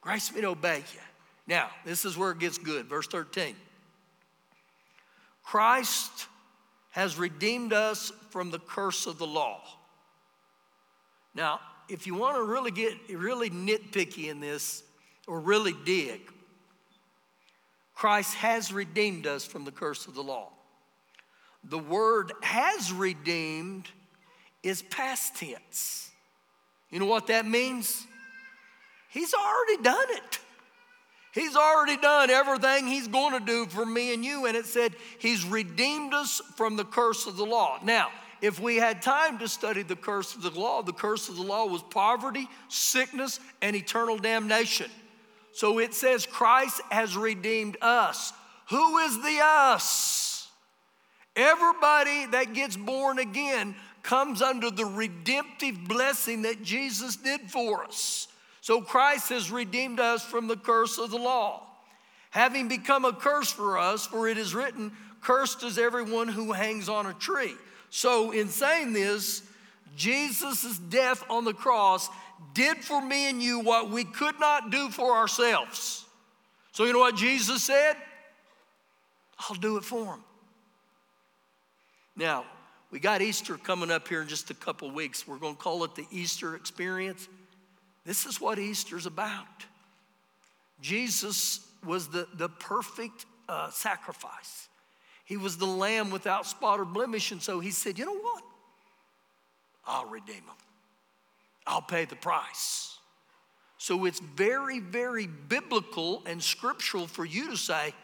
Grace 0.00 0.34
me 0.34 0.40
to 0.40 0.48
obey 0.48 0.78
you. 0.78 1.00
Now, 1.46 1.70
this 1.84 2.04
is 2.04 2.18
where 2.18 2.32
it 2.32 2.40
gets 2.40 2.58
good. 2.58 2.86
Verse 2.86 3.06
13. 3.06 3.54
Christ 5.44 6.26
has 6.90 7.16
redeemed 7.16 7.72
us 7.72 8.10
from 8.30 8.50
the 8.50 8.58
curse 8.58 9.06
of 9.06 9.18
the 9.18 9.28
law. 9.28 9.60
Now, 11.36 11.60
if 11.88 12.04
you 12.04 12.16
want 12.16 12.36
to 12.36 12.42
really 12.42 12.72
get 12.72 12.94
really 13.08 13.48
nitpicky 13.48 14.28
in 14.28 14.40
this 14.40 14.82
or 15.28 15.38
really 15.38 15.76
dig, 15.84 16.32
Christ 17.98 18.34
has 18.34 18.72
redeemed 18.72 19.26
us 19.26 19.44
from 19.44 19.64
the 19.64 19.72
curse 19.72 20.06
of 20.06 20.14
the 20.14 20.22
law. 20.22 20.50
The 21.64 21.80
word 21.80 22.32
has 22.42 22.92
redeemed 22.92 23.88
is 24.62 24.82
past 24.82 25.34
tense. 25.34 26.08
You 26.90 27.00
know 27.00 27.06
what 27.06 27.26
that 27.26 27.44
means? 27.44 28.06
He's 29.08 29.34
already 29.34 29.82
done 29.82 30.06
it. 30.10 30.38
He's 31.34 31.56
already 31.56 31.96
done 31.96 32.30
everything 32.30 32.86
He's 32.86 33.08
going 33.08 33.36
to 33.36 33.44
do 33.44 33.66
for 33.66 33.84
me 33.84 34.14
and 34.14 34.24
you. 34.24 34.46
And 34.46 34.56
it 34.56 34.66
said 34.66 34.94
He's 35.18 35.44
redeemed 35.44 36.14
us 36.14 36.40
from 36.54 36.76
the 36.76 36.84
curse 36.84 37.26
of 37.26 37.36
the 37.36 37.46
law. 37.46 37.80
Now, 37.82 38.10
if 38.40 38.60
we 38.60 38.76
had 38.76 39.02
time 39.02 39.38
to 39.38 39.48
study 39.48 39.82
the 39.82 39.96
curse 39.96 40.36
of 40.36 40.42
the 40.42 40.50
law, 40.50 40.82
the 40.82 40.92
curse 40.92 41.28
of 41.28 41.34
the 41.34 41.42
law 41.42 41.66
was 41.66 41.82
poverty, 41.82 42.48
sickness, 42.68 43.40
and 43.60 43.74
eternal 43.74 44.18
damnation. 44.18 44.88
So 45.52 45.78
it 45.78 45.94
says 45.94 46.26
Christ 46.26 46.80
has 46.90 47.16
redeemed 47.16 47.76
us. 47.80 48.32
Who 48.70 48.98
is 48.98 49.16
the 49.22 49.40
us? 49.42 50.48
Everybody 51.34 52.26
that 52.26 52.52
gets 52.52 52.76
born 52.76 53.18
again 53.18 53.74
comes 54.02 54.42
under 54.42 54.70
the 54.70 54.84
redemptive 54.84 55.86
blessing 55.86 56.42
that 56.42 56.62
Jesus 56.62 57.16
did 57.16 57.50
for 57.50 57.84
us. 57.84 58.28
So 58.60 58.82
Christ 58.82 59.30
has 59.30 59.50
redeemed 59.50 60.00
us 60.00 60.24
from 60.24 60.46
the 60.48 60.56
curse 60.56 60.98
of 60.98 61.10
the 61.10 61.16
law, 61.16 61.62
having 62.30 62.68
become 62.68 63.04
a 63.04 63.12
curse 63.12 63.50
for 63.50 63.78
us, 63.78 64.06
for 64.06 64.28
it 64.28 64.36
is 64.36 64.54
written, 64.54 64.92
Cursed 65.20 65.62
is 65.62 65.78
everyone 65.78 66.28
who 66.28 66.52
hangs 66.52 66.88
on 66.88 67.06
a 67.06 67.14
tree. 67.14 67.54
So, 67.90 68.30
in 68.32 68.48
saying 68.48 68.92
this, 68.92 69.42
Jesus' 69.96 70.78
death 70.78 71.24
on 71.28 71.44
the 71.44 71.54
cross 71.54 72.08
did 72.54 72.78
for 72.78 73.00
me 73.00 73.28
and 73.28 73.42
you 73.42 73.60
what 73.60 73.90
we 73.90 74.04
could 74.04 74.38
not 74.40 74.70
do 74.70 74.90
for 74.90 75.16
ourselves. 75.16 76.04
So, 76.72 76.84
you 76.84 76.92
know 76.92 76.98
what 76.98 77.16
Jesus 77.16 77.62
said? 77.62 77.96
I'll 79.38 79.56
do 79.56 79.76
it 79.76 79.84
for 79.84 80.04
him. 80.04 80.24
Now, 82.16 82.44
we 82.90 82.98
got 83.00 83.22
Easter 83.22 83.56
coming 83.56 83.90
up 83.90 84.08
here 84.08 84.22
in 84.22 84.28
just 84.28 84.50
a 84.50 84.54
couple 84.54 84.90
weeks. 84.90 85.26
We're 85.26 85.38
going 85.38 85.54
to 85.54 85.60
call 85.60 85.84
it 85.84 85.94
the 85.94 86.06
Easter 86.10 86.56
experience. 86.56 87.28
This 88.04 88.26
is 88.26 88.40
what 88.40 88.58
Easter's 88.58 89.06
about. 89.06 89.46
Jesus 90.80 91.60
was 91.84 92.08
the, 92.08 92.26
the 92.34 92.48
perfect 92.48 93.26
uh, 93.48 93.70
sacrifice. 93.70 94.68
He 95.24 95.36
was 95.36 95.58
the 95.58 95.66
lamb 95.66 96.10
without 96.10 96.46
spot 96.46 96.80
or 96.80 96.84
blemish. 96.84 97.32
And 97.32 97.42
so 97.42 97.60
he 97.60 97.70
said, 97.70 97.98
You 97.98 98.06
know 98.06 98.18
what? 98.18 98.42
I'll 99.86 100.08
redeem 100.08 100.36
him, 100.36 100.56
I'll 101.68 101.82
pay 101.82 102.06
the 102.06 102.16
price. 102.16 102.96
So 103.76 104.06
it's 104.06 104.20
very, 104.20 104.80
very 104.80 105.26
biblical 105.26 106.22
and 106.26 106.42
scriptural 106.42 107.06
for 107.06 107.24
you 107.24 107.50
to 107.50 107.56
say, 107.56 107.94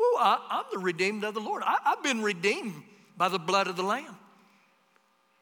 Oh, 0.00 0.16
I, 0.20 0.58
am 0.58 0.64
the 0.72 0.78
redeemed 0.78 1.24
of 1.24 1.34
the 1.34 1.40
Lord. 1.40 1.62
I, 1.66 1.76
I've 1.84 2.02
been 2.02 2.22
redeemed 2.22 2.82
by 3.16 3.28
the 3.28 3.38
blood 3.38 3.66
of 3.66 3.76
the 3.76 3.82
Lamb. 3.82 4.16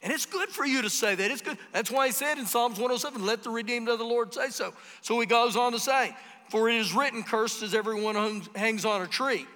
And 0.03 0.13
it's 0.13 0.27
good 0.27 0.49
for 0.49 0.65
you 0.65 0.83
to 0.83 0.91
say 0.91 1.15
that. 1.15 1.31
It's 1.31 1.43
good. 1.43 1.59
That's 1.73 1.91
why 1.91 2.07
he 2.07 2.13
said 2.13 2.39
in 2.39 2.47
Psalms 2.47 2.79
107, 2.79 3.25
let 3.25 3.43
the 3.43 3.51
redeemed 3.51 3.89
of 3.89 3.99
the 3.99 4.05
Lord 4.05 4.33
say 4.33 4.49
so. 4.49 4.73
So 5.03 5.21
he 5.21 5.27
goes 5.27 5.57
on 5.57 5.73
to 5.73 5.79
say, 5.79 6.17
For 6.51 6.69
it 6.71 6.77
is 6.77 6.95
written, 6.95 7.23
Cursed 7.23 7.63
is 7.63 7.75
everyone 7.75 8.15
who 8.15 8.43
hangs 8.55 8.85
on 8.85 9.03
a 9.03 9.07
tree, 9.07 9.47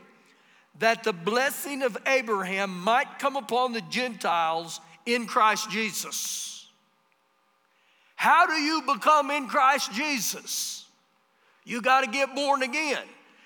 that 0.78 1.02
the 1.02 1.12
blessing 1.12 1.82
of 1.82 1.96
Abraham 2.06 2.82
might 2.82 3.18
come 3.18 3.36
upon 3.36 3.72
the 3.72 3.82
Gentiles 3.82 4.80
in 5.06 5.26
Christ 5.26 5.70
Jesus. 5.70 6.59
How 8.20 8.44
do 8.44 8.52
you 8.52 8.82
become 8.82 9.30
in 9.30 9.48
Christ 9.48 9.94
Jesus? 9.94 10.84
You 11.64 11.80
got 11.80 12.02
to 12.02 12.06
get 12.06 12.34
born 12.34 12.62
again. 12.62 13.02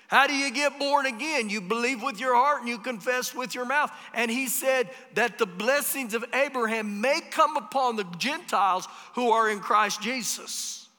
How 0.09 0.27
do 0.27 0.35
you 0.35 0.51
get 0.51 0.77
born 0.77 1.05
again? 1.05 1.49
You 1.49 1.61
believe 1.61 2.03
with 2.03 2.19
your 2.19 2.35
heart 2.35 2.59
and 2.59 2.67
you 2.67 2.77
confess 2.77 3.33
with 3.33 3.55
your 3.55 3.63
mouth. 3.63 3.89
And 4.13 4.29
he 4.29 4.47
said 4.47 4.89
that 5.13 5.37
the 5.37 5.45
blessings 5.45 6.13
of 6.13 6.25
Abraham 6.33 6.99
may 6.99 7.21
come 7.31 7.55
upon 7.55 7.95
the 7.95 8.03
Gentiles 8.17 8.85
who 9.13 9.31
are 9.31 9.49
in 9.49 9.61
Christ 9.61 10.01
Jesus. 10.01 10.89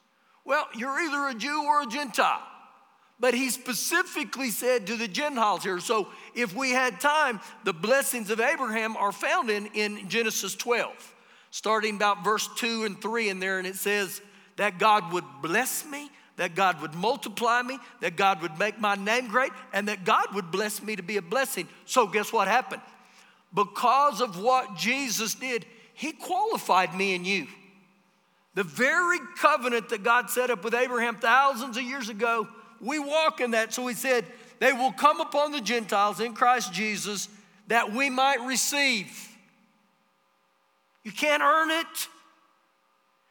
Well, 0.47 0.67
you're 0.75 0.99
either 0.99 1.37
a 1.37 1.39
Jew 1.39 1.63
or 1.67 1.83
a 1.83 1.87
Gentile. 1.87 2.41
But 3.21 3.35
he 3.35 3.51
specifically 3.51 4.49
said 4.49 4.87
to 4.87 4.97
the 4.97 5.07
Gentiles 5.07 5.63
here. 5.63 5.81
So 5.81 6.09
if 6.35 6.57
we 6.57 6.71
had 6.71 6.99
time, 6.99 7.41
the 7.65 7.75
blessings 7.75 8.31
of 8.31 8.41
Abraham 8.41 8.97
are 8.97 9.13
found 9.13 9.51
in, 9.51 9.67
in 9.75 10.09
Genesis 10.09 10.55
12, 10.55 11.13
starting 11.57 11.97
about 11.97 12.23
verse 12.23 12.49
2 12.57 12.85
and 12.85 13.01
3 13.01 13.31
in 13.31 13.41
there. 13.41 13.59
And 13.59 13.67
it 13.67 13.77
says 13.77 14.21
that 14.57 14.79
God 14.79 15.11
would 15.13 15.25
bless 15.41 15.87
me 15.87 16.11
that 16.37 16.55
God 16.55 16.83
would 16.83 16.95
multiply 16.95 17.63
me, 17.63 17.79
that 18.01 18.17
God 18.17 18.43
would 18.43 18.59
make 18.59 18.79
my 18.79 18.95
name 18.95 19.29
great, 19.29 19.53
and 19.73 19.89
that 19.89 20.05
God 20.05 20.35
would 20.35 20.51
bless 20.51 20.83
me 20.83 20.95
to 20.97 21.03
be 21.03 21.17
a 21.17 21.23
blessing. 21.23 21.67
So, 21.87 22.07
guess 22.07 22.31
what 22.31 22.47
happened? 22.47 22.83
Because 23.55 24.21
of 24.21 24.39
what 24.39 24.77
Jesus 24.77 25.35
did, 25.35 25.65
He 25.95 26.13
qualified 26.13 26.95
me 26.95 27.15
and 27.15 27.27
you. 27.27 27.47
The 28.55 28.65
very 28.65 29.19
covenant 29.39 29.89
that 29.91 30.03
God 30.03 30.29
set 30.31 30.51
up 30.51 30.63
with 30.63 30.75
Abraham 30.75 31.17
thousands 31.17 31.79
of 31.79 31.83
years 31.83 32.11
ago, 32.11 32.47
we 32.83 32.99
walk 32.99 33.41
in 33.41 33.53
that. 33.53 33.73
So 33.73 33.87
He 33.87 33.95
said, 33.95 34.27
They 34.59 34.75
will 34.75 34.93
come 34.93 35.23
upon 35.23 35.53
the 35.53 35.61
Gentiles 35.63 36.21
in 36.21 36.35
Christ 36.35 36.71
Jesus 36.71 37.31
that 37.69 37.93
we 37.93 38.11
might 38.11 38.43
receive. 38.43 39.36
You 41.07 41.13
can't 41.13 41.41
earn 41.41 41.71
it. 41.71 42.09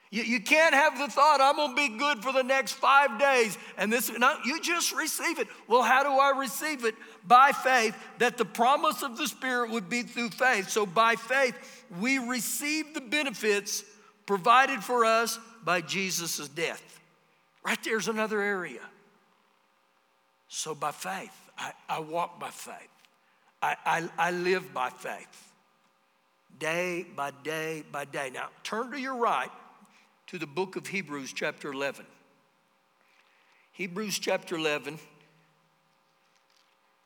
You, 0.09 0.23
you 0.23 0.39
can't 0.39 0.73
have 0.73 0.97
the 0.97 1.09
thought, 1.09 1.41
I'm 1.41 1.57
gonna 1.57 1.75
be 1.75 1.97
good 1.97 2.23
for 2.23 2.31
the 2.31 2.41
next 2.41 2.71
five 2.71 3.19
days. 3.19 3.57
And 3.77 3.91
this, 3.91 4.09
no, 4.17 4.33
you 4.45 4.61
just 4.61 4.95
receive 4.95 5.39
it. 5.39 5.49
Well, 5.67 5.81
how 5.81 6.01
do 6.01 6.09
I 6.09 6.31
receive 6.39 6.85
it? 6.85 6.95
By 7.27 7.51
faith, 7.51 7.93
that 8.19 8.37
the 8.37 8.45
promise 8.45 9.03
of 9.03 9.17
the 9.17 9.27
Spirit 9.27 9.71
would 9.71 9.89
be 9.89 10.03
through 10.03 10.29
faith. 10.29 10.69
So 10.69 10.85
by 10.85 11.17
faith, 11.17 11.83
we 11.99 12.17
receive 12.17 12.93
the 12.93 13.01
benefits 13.01 13.83
provided 14.25 14.81
for 14.81 15.03
us 15.03 15.37
by 15.65 15.81
Jesus' 15.81 16.47
death. 16.47 17.01
Right 17.65 17.83
there's 17.83 18.07
another 18.07 18.39
area. 18.39 18.87
So 20.47 20.73
by 20.73 20.91
faith, 20.91 21.35
I, 21.57 21.73
I 21.89 21.99
walk 21.99 22.39
by 22.39 22.51
faith. 22.51 22.73
I, 23.61 23.75
I, 23.85 24.09
I 24.17 24.31
live 24.31 24.73
by 24.73 24.91
faith. 24.91 25.44
Day 26.59 27.05
by 27.15 27.31
day 27.43 27.83
by 27.91 28.05
day. 28.05 28.29
Now 28.33 28.49
turn 28.63 28.91
to 28.91 28.99
your 28.99 29.15
right 29.15 29.51
to 30.27 30.37
the 30.37 30.47
book 30.47 30.75
of 30.75 30.87
Hebrews, 30.87 31.33
chapter 31.33 31.71
11. 31.71 32.05
Hebrews, 33.73 34.19
chapter 34.19 34.55
11. 34.55 34.97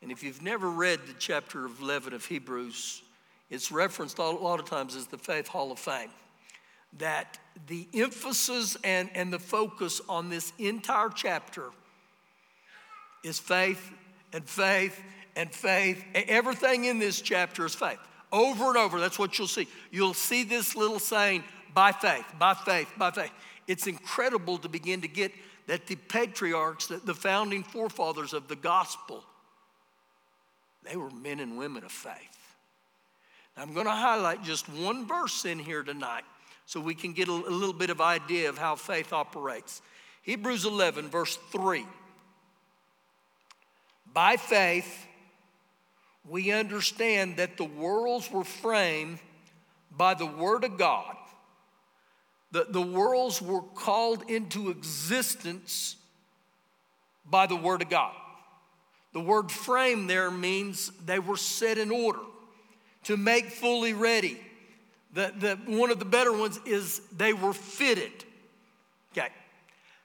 And 0.02 0.12
if 0.12 0.22
you've 0.22 0.40
never 0.40 0.70
read 0.70 1.00
the 1.06 1.14
chapter 1.18 1.66
of 1.66 1.80
11 1.80 2.14
of 2.14 2.24
Hebrews, 2.24 3.02
it's 3.50 3.72
referenced 3.72 4.18
a 4.18 4.22
lot 4.22 4.60
of 4.60 4.66
times 4.66 4.94
as 4.94 5.06
the 5.06 5.18
Faith 5.18 5.48
Hall 5.48 5.72
of 5.72 5.78
Fame. 5.78 6.10
That 6.98 7.38
the 7.66 7.88
emphasis 7.92 8.76
and, 8.84 9.10
and 9.14 9.32
the 9.32 9.38
focus 9.38 10.00
on 10.08 10.30
this 10.30 10.52
entire 10.58 11.10
chapter 11.10 11.70
is 13.22 13.38
faith 13.38 13.92
and 14.32 14.48
faith 14.48 15.00
and 15.36 15.52
faith. 15.52 16.02
Everything 16.14 16.84
in 16.84 16.98
this 16.98 17.20
chapter 17.20 17.66
is 17.66 17.74
faith. 17.74 17.98
Over 18.32 18.68
and 18.68 18.76
over, 18.76 19.00
that's 19.00 19.18
what 19.18 19.38
you'll 19.38 19.48
see. 19.48 19.66
You'll 19.90 20.14
see 20.14 20.44
this 20.44 20.76
little 20.76 20.98
saying, 20.98 21.44
by 21.74 21.92
faith, 21.92 22.26
by 22.38 22.54
faith, 22.54 22.88
by 22.96 23.10
faith. 23.10 23.32
it's 23.66 23.86
incredible 23.86 24.58
to 24.58 24.68
begin 24.68 25.00
to 25.00 25.08
get 25.08 25.32
that 25.66 25.86
the 25.86 25.96
patriarchs, 25.96 26.88
that 26.88 27.06
the 27.06 27.14
founding 27.14 27.62
forefathers 27.62 28.32
of 28.32 28.48
the 28.48 28.56
gospel, 28.56 29.24
they 30.82 30.96
were 30.96 31.10
men 31.10 31.40
and 31.40 31.56
women 31.58 31.84
of 31.84 31.92
faith. 31.92 32.56
I'm 33.56 33.74
going 33.74 33.86
to 33.86 33.92
highlight 33.92 34.42
just 34.42 34.68
one 34.68 35.06
verse 35.06 35.44
in 35.44 35.58
here 35.58 35.82
tonight 35.82 36.24
so 36.66 36.80
we 36.80 36.94
can 36.94 37.12
get 37.12 37.28
a, 37.28 37.32
a 37.32 37.32
little 37.32 37.74
bit 37.74 37.90
of 37.90 38.00
idea 38.00 38.48
of 38.48 38.56
how 38.56 38.76
faith 38.76 39.12
operates. 39.12 39.82
Hebrews 40.22 40.64
11, 40.64 41.08
verse 41.08 41.36
3. 41.52 41.84
By 44.12 44.36
faith, 44.36 45.06
we 46.28 46.52
understand 46.52 47.36
that 47.38 47.56
the 47.56 47.64
worlds 47.64 48.30
were 48.30 48.44
framed 48.44 49.18
by 49.96 50.14
the 50.14 50.26
Word 50.26 50.64
of 50.64 50.76
God. 50.76 51.16
The, 52.52 52.66
the 52.68 52.82
worlds 52.82 53.40
were 53.40 53.62
called 53.62 54.28
into 54.30 54.70
existence 54.70 55.96
by 57.24 57.46
the 57.46 57.56
Word 57.56 57.82
of 57.82 57.90
God. 57.90 58.14
The 59.12 59.20
word 59.20 59.50
frame 59.50 60.06
there 60.06 60.30
means 60.30 60.92
they 61.04 61.18
were 61.18 61.36
set 61.36 61.78
in 61.78 61.90
order 61.90 62.20
to 63.04 63.16
make 63.16 63.50
fully 63.50 63.92
ready. 63.92 64.40
The, 65.12 65.32
the, 65.36 65.76
one 65.76 65.90
of 65.90 65.98
the 65.98 66.04
better 66.04 66.32
ones 66.32 66.60
is 66.64 67.00
they 67.16 67.32
were 67.32 67.52
fitted. 67.52 68.12
Okay. 69.12 69.28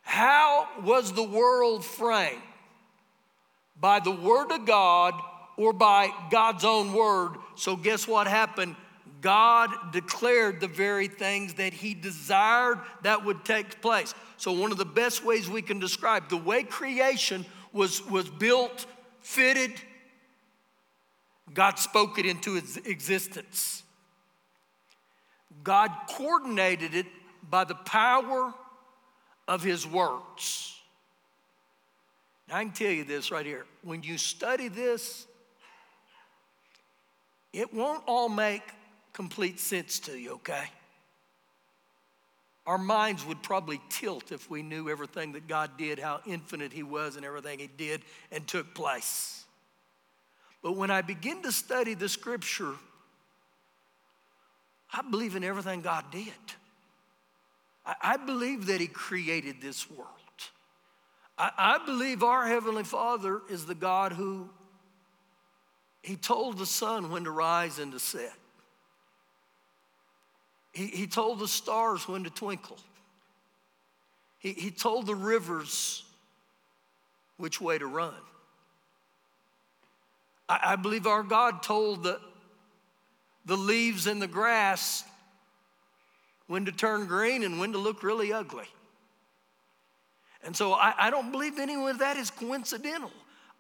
How 0.02 0.68
was 0.82 1.14
the 1.14 1.24
world 1.24 1.86
framed? 1.86 2.42
By 3.80 4.00
the 4.00 4.12
Word 4.12 4.52
of 4.52 4.66
God 4.66 5.14
or 5.58 5.74
by 5.74 6.10
God's 6.32 6.66
own 6.66 6.94
Word. 6.94 7.36
So, 7.56 7.76
guess 7.76 8.08
what 8.08 8.28
happened? 8.28 8.76
God 9.22 9.72
declared 9.92 10.60
the 10.60 10.68
very 10.68 11.08
things 11.08 11.56
that 11.56 11.74
He 11.74 11.94
desired 11.94 12.80
that 13.04 13.26
would 13.26 13.44
take 13.46 13.82
place. 13.82 14.14
So, 14.38 14.52
one 14.52 14.72
of 14.72 14.78
the 14.78 14.86
best 14.86 15.24
ways 15.24 15.50
we 15.50 15.62
can 15.62 15.80
describe 15.80 16.30
the 16.30 16.38
way 16.38 16.64
creation 16.64 17.46
was, 17.72 18.06
was 18.08 18.30
built, 18.30 18.86
fitted, 19.22 19.72
God 21.54 21.80
spoke 21.80 22.20
it 22.20 22.26
into 22.26 22.56
its 22.56 22.78
existence. 22.78 23.84
God 25.64 25.92
coordinated 26.10 26.94
it 26.94 27.06
by 27.50 27.64
the 27.64 27.76
power 27.76 28.54
of 29.48 29.64
His 29.64 29.88
words. 29.88 30.80
Now, 32.48 32.58
I 32.58 32.64
can 32.64 32.74
tell 32.74 32.92
you 32.92 33.04
this 33.04 33.32
right 33.32 33.46
here. 33.46 33.66
When 33.84 34.04
you 34.04 34.18
study 34.18 34.68
this, 34.68 35.28
it 37.56 37.74
won't 37.74 38.04
all 38.06 38.30
make 38.30 38.64
complete 39.14 39.60
sense 39.60 40.00
to 40.00 40.18
you, 40.18 40.34
okay? 40.34 40.66
Our 42.68 42.78
minds 42.78 43.26
would 43.26 43.42
probably 43.44 43.80
tilt 43.90 44.32
if 44.32 44.50
we 44.50 44.62
knew 44.62 44.90
everything 44.90 45.34
that 45.34 45.48
God 45.48 45.72
did, 45.78 46.00
how 46.00 46.22
infinite 46.26 46.74
He 46.74 46.84
was, 46.84 47.16
and 47.16 47.26
everything 47.26 47.60
He 47.60 47.68
did 47.68 48.02
and 48.32 48.46
took 48.48 48.74
place. 48.74 49.46
But 50.62 50.74
when 50.74 50.90
I 50.90 51.02
begin 51.02 51.44
to 51.44 51.52
study 51.52 51.94
the 51.94 52.10
scripture, 52.10 52.74
I 54.92 55.02
believe 55.10 55.36
in 55.36 55.44
everything 55.44 55.82
God 55.82 56.06
did. 56.12 56.34
I, 58.02 58.18
believe 58.18 58.66
that 58.66 58.82
He 58.82 58.88
created 58.88 59.62
this 59.62 59.90
world. 59.92 60.10
I, 61.38 61.52
I 61.56 61.86
believe 61.86 62.24
our 62.24 62.48
Heavenly 62.48 62.84
Father 62.84 63.42
is 63.48 63.68
the 63.68 63.76
God 63.76 64.12
who 64.14 64.50
He 66.06 66.16
told 66.16 66.60
the 66.60 66.68
sun 66.68 67.10
when 67.10 67.24
to 67.24 67.32
rise 67.32 67.80
and 67.80 67.92
to 67.92 68.00
set. 68.00 68.32
He, 70.72 70.86
he 70.86 71.08
told 71.08 71.40
the 71.40 71.48
stars 71.48 72.08
when 72.08 72.24
to 72.26 72.30
twinkle. 72.30 72.78
He, 74.38 74.54
he 74.54 74.70
told 74.70 75.08
the 75.08 75.16
rivers 75.16 76.04
which 77.38 77.60
way 77.60 77.80
to 77.80 77.88
run. 77.88 78.14
I, 80.48 80.60
I 80.64 80.76
believe 80.76 81.08
our 81.08 81.24
God 81.24 81.64
told 81.64 82.04
the, 82.04 82.20
the 83.48 83.58
leaves 83.58 84.06
and 84.06 84.22
the 84.22 84.28
grass 84.28 85.04
when 86.46 86.66
to 86.66 86.72
turn 86.72 87.08
green 87.08 87.42
and 87.42 87.60
when 87.60 87.72
to 87.72 87.80
look 87.80 88.04
really 88.04 88.32
ugly. 88.32 88.68
And 90.44 90.56
so 90.56 90.74
I, 90.74 90.94
I 91.00 91.10
don't 91.10 91.32
believe 91.32 91.58
any 91.58 91.74
of 91.74 91.98
that 91.98 92.16
is 92.16 92.30
coincidental. 92.30 93.12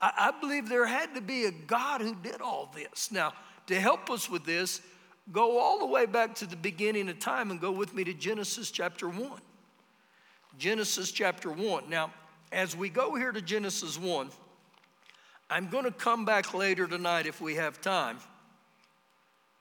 I, 0.01 0.31
I 0.33 0.39
believe 0.39 0.69
there 0.69 0.85
had 0.85 1.15
to 1.15 1.21
be 1.21 1.45
a 1.45 1.51
God 1.51 2.01
who 2.01 2.15
did 2.15 2.41
all 2.41 2.71
this. 2.75 3.11
Now, 3.11 3.33
to 3.67 3.79
help 3.79 4.09
us 4.09 4.29
with 4.29 4.45
this, 4.45 4.81
go 5.31 5.59
all 5.59 5.79
the 5.79 5.85
way 5.85 6.05
back 6.05 6.35
to 6.35 6.45
the 6.45 6.55
beginning 6.55 7.09
of 7.09 7.19
time 7.19 7.51
and 7.51 7.59
go 7.59 7.71
with 7.71 7.93
me 7.93 8.03
to 8.03 8.13
Genesis 8.13 8.71
chapter 8.71 9.09
1. 9.09 9.31
Genesis 10.57 11.11
chapter 11.11 11.49
1. 11.49 11.89
Now, 11.89 12.11
as 12.51 12.75
we 12.75 12.89
go 12.89 13.15
here 13.15 13.31
to 13.31 13.41
Genesis 13.41 13.99
1, 13.99 14.29
I'm 15.49 15.69
going 15.69 15.83
to 15.83 15.91
come 15.91 16.25
back 16.25 16.53
later 16.53 16.87
tonight 16.87 17.27
if 17.27 17.41
we 17.41 17.55
have 17.55 17.81
time 17.81 18.17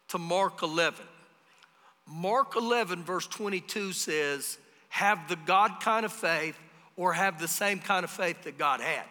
to 0.09 0.19
Mark 0.19 0.63
11. 0.63 1.05
Mark 2.07 2.57
11, 2.57 3.03
verse 3.03 3.27
22 3.27 3.93
says, 3.93 4.59
Have 4.91 5.29
the 5.29 5.37
God 5.37 5.81
kind 5.81 6.05
of 6.05 6.13
faith 6.13 6.59
or 6.97 7.13
have 7.13 7.41
the 7.41 7.49
same 7.49 7.79
kind 7.79 8.05
of 8.05 8.11
faith 8.11 8.43
that 8.45 8.59
God 8.59 8.81
had. 8.81 9.05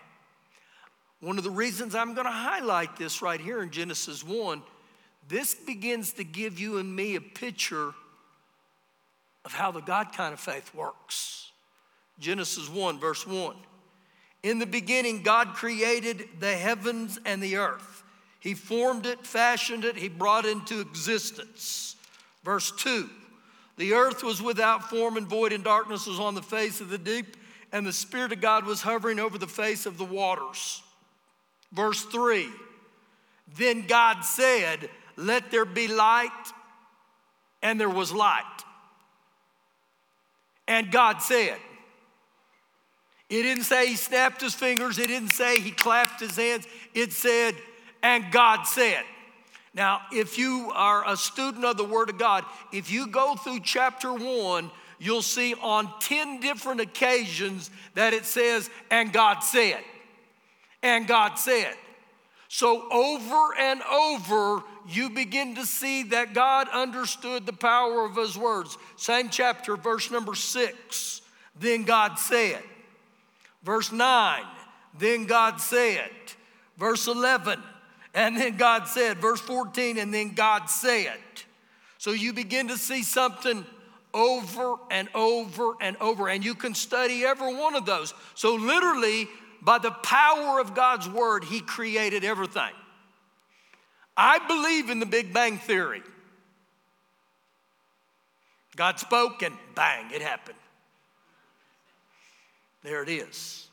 One 1.23 1.38
of 1.38 1.45
the 1.45 1.51
reasons 1.51 1.95
I'm 1.95 2.15
going 2.15 2.25
to 2.25 2.31
highlight 2.31 2.97
this 2.97 3.21
right 3.21 3.39
here 3.39 3.63
in 3.63 3.71
Genesis 3.71 4.25
1 4.25 4.62
this 5.29 5.55
begins 5.55 6.12
to 6.13 6.25
give 6.25 6.59
you 6.59 6.79
and 6.79 6.93
me 6.93 7.15
a 7.15 7.21
picture 7.21 7.93
of 9.45 9.53
how 9.53 9.71
the 9.71 9.79
God 9.79 10.12
kind 10.12 10.33
of 10.33 10.39
faith 10.41 10.75
works. 10.75 11.49
Genesis 12.19 12.67
1, 12.67 12.99
verse 12.99 13.25
1. 13.25 13.55
In 14.43 14.59
the 14.59 14.65
beginning, 14.65 15.23
God 15.23 15.53
created 15.53 16.27
the 16.41 16.53
heavens 16.53 17.17
and 17.25 17.41
the 17.41 17.55
earth. 17.55 18.03
He 18.41 18.53
formed 18.53 19.05
it, 19.05 19.25
fashioned 19.25 19.86
it, 19.86 19.95
He 19.95 20.09
brought 20.09 20.43
it 20.43 20.51
into 20.51 20.81
existence. 20.81 21.95
Verse 22.43 22.69
2 22.71 23.09
The 23.77 23.93
earth 23.93 24.23
was 24.23 24.41
without 24.41 24.89
form 24.89 25.15
and 25.15 25.27
void, 25.27 25.53
and 25.53 25.63
darkness 25.63 26.05
was 26.05 26.19
on 26.19 26.36
the 26.36 26.41
face 26.41 26.81
of 26.81 26.89
the 26.89 26.97
deep, 26.97 27.38
and 27.71 27.88
the 27.88 27.93
Spirit 27.93 28.33
of 28.33 28.41
God 28.41 28.65
was 28.65 28.81
hovering 28.81 29.19
over 29.19 29.38
the 29.38 29.47
face 29.47 29.86
of 29.86 29.97
the 29.97 30.03
waters. 30.03 30.83
Verse 31.73 32.03
3 32.03 32.47
Then 33.57 33.86
God 33.88 34.21
said, 34.21 34.89
let 35.15 35.51
there 35.51 35.65
be 35.65 35.88
light, 35.88 36.31
and 37.62 37.79
there 37.79 37.89
was 37.89 38.12
light. 38.12 38.43
And 40.67 40.91
God 40.91 41.21
said, 41.21 41.57
it 43.29 43.43
didn't 43.43 43.63
say 43.63 43.88
he 43.88 43.95
snapped 43.95 44.41
his 44.41 44.53
fingers, 44.53 44.97
it 44.97 45.07
didn't 45.07 45.29
say 45.29 45.59
he 45.59 45.71
clapped 45.71 46.19
his 46.19 46.36
hands, 46.36 46.65
it 46.93 47.13
said, 47.13 47.55
and 48.01 48.31
God 48.31 48.63
said. 48.63 49.03
Now, 49.73 50.01
if 50.12 50.38
you 50.38 50.71
are 50.73 51.07
a 51.09 51.17
student 51.17 51.65
of 51.65 51.77
the 51.77 51.83
Word 51.83 52.09
of 52.09 52.17
God, 52.17 52.45
if 52.71 52.91
you 52.91 53.07
go 53.07 53.36
through 53.36 53.62
chapter 53.62 54.13
one, 54.13 54.69
you'll 54.99 55.23
see 55.23 55.55
on 55.55 55.91
10 55.99 56.39
different 56.39 56.79
occasions 56.79 57.71
that 57.95 58.13
it 58.13 58.25
says, 58.25 58.69
and 58.91 59.12
God 59.12 59.39
said. 59.39 59.79
And 60.83 61.07
God 61.07 61.39
said. 61.39 61.73
So, 62.49 62.87
over 62.91 63.57
and 63.57 63.81
over, 63.81 64.61
you 64.87 65.09
begin 65.09 65.55
to 65.55 65.65
see 65.65 66.03
that 66.03 66.35
God 66.35 66.67
understood 66.71 67.47
the 67.47 67.53
power 67.53 68.05
of 68.05 68.15
His 68.15 68.37
words. 68.37 68.77
Same 68.95 69.29
chapter, 69.29 69.75
verse 69.75 70.11
number 70.11 70.35
six. 70.35 71.21
Then 71.59 71.83
God 71.83 72.19
said. 72.19 72.61
Verse 73.63 73.91
nine. 73.91 74.45
Then 74.99 75.25
God 75.25 75.59
said. 75.59 76.11
Verse 76.77 77.07
11. 77.07 77.59
And 78.13 78.37
then 78.37 78.57
God 78.57 78.87
said. 78.87 79.17
Verse 79.17 79.41
14. 79.41 79.97
And 79.97 80.13
then 80.13 80.33
God 80.33 80.69
said. 80.69 81.17
So 81.97 82.11
you 82.11 82.33
begin 82.33 82.67
to 82.67 82.77
see 82.77 83.03
something 83.03 83.65
over 84.13 84.75
and 84.91 85.09
over 85.15 85.73
and 85.81 85.97
over. 85.97 86.29
And 86.29 86.43
you 86.45 86.53
can 86.53 86.75
study 86.75 87.23
every 87.25 87.55
one 87.55 87.75
of 87.75 87.85
those. 87.85 88.13
So, 88.35 88.55
literally, 88.55 89.27
by 89.63 89.78
the 89.78 89.91
power 89.91 90.60
of 90.60 90.76
God's 90.76 91.08
word, 91.10 91.43
He 91.43 91.62
created 91.62 92.23
everything. 92.23 92.71
I 94.15 94.39
believe 94.47 94.89
in 94.89 94.99
the 94.99 95.06
Big 95.06 95.34
Bang 95.34 95.58
Theory. 95.58 96.04
God 98.76 98.99
spoke 98.99 99.41
and 99.43 99.56
bang, 99.76 100.12
it 100.12 100.21
happened. 100.21 100.58
There 102.84 103.02
it 103.02 103.10
is. 103.10 103.67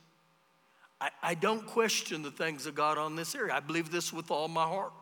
I, 1.00 1.10
I 1.22 1.34
don't 1.34 1.66
question 1.66 2.22
the 2.22 2.30
things 2.30 2.66
of 2.66 2.74
God 2.74 2.98
on 2.98 3.16
this 3.16 3.34
area. 3.34 3.54
I 3.54 3.60
believe 3.60 3.90
this 3.90 4.12
with 4.12 4.30
all 4.30 4.48
my 4.48 4.64
heart. 4.64 4.92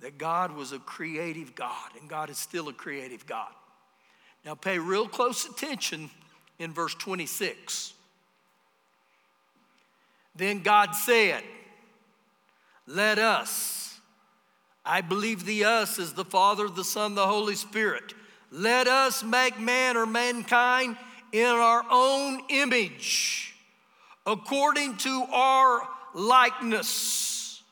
That 0.00 0.18
God 0.18 0.52
was 0.52 0.72
a 0.72 0.78
creative 0.78 1.54
God, 1.54 1.90
and 1.98 2.08
God 2.08 2.28
is 2.28 2.38
still 2.38 2.68
a 2.68 2.72
creative 2.72 3.26
God. 3.26 3.52
Now, 4.44 4.54
pay 4.54 4.78
real 4.78 5.08
close 5.08 5.46
attention 5.46 6.10
in 6.58 6.72
verse 6.72 6.94
26. 6.94 7.94
Then 10.36 10.60
God 10.62 10.94
said, 10.94 11.42
Let 12.86 13.18
us. 13.18 13.98
I 14.84 15.00
believe 15.00 15.44
the 15.44 15.64
us 15.64 15.98
is 15.98 16.12
the 16.12 16.24
Father, 16.24 16.68
the 16.68 16.84
Son, 16.84 17.14
the 17.14 17.26
Holy 17.26 17.56
Spirit. 17.56 18.14
Let 18.52 18.86
us 18.86 19.24
make 19.24 19.58
man 19.58 19.96
or 19.96 20.06
mankind 20.06 20.96
in 21.32 21.46
our 21.46 21.84
own 21.90 22.40
image, 22.48 23.54
according 24.24 24.96
to 24.98 25.24
our 25.32 25.88
likeness. 26.14 27.62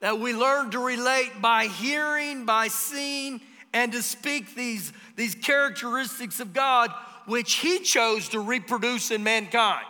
That 0.00 0.18
we 0.18 0.32
learn 0.32 0.70
to 0.70 0.78
relate 0.78 1.42
by 1.42 1.66
hearing, 1.66 2.46
by 2.46 2.68
seeing, 2.68 3.40
and 3.74 3.92
to 3.92 4.02
speak 4.02 4.54
these, 4.54 4.92
these 5.16 5.34
characteristics 5.34 6.40
of 6.40 6.54
God, 6.54 6.90
which 7.26 7.54
He 7.56 7.80
chose 7.80 8.28
to 8.30 8.40
reproduce 8.40 9.10
in 9.10 9.22
mankind. 9.22 9.84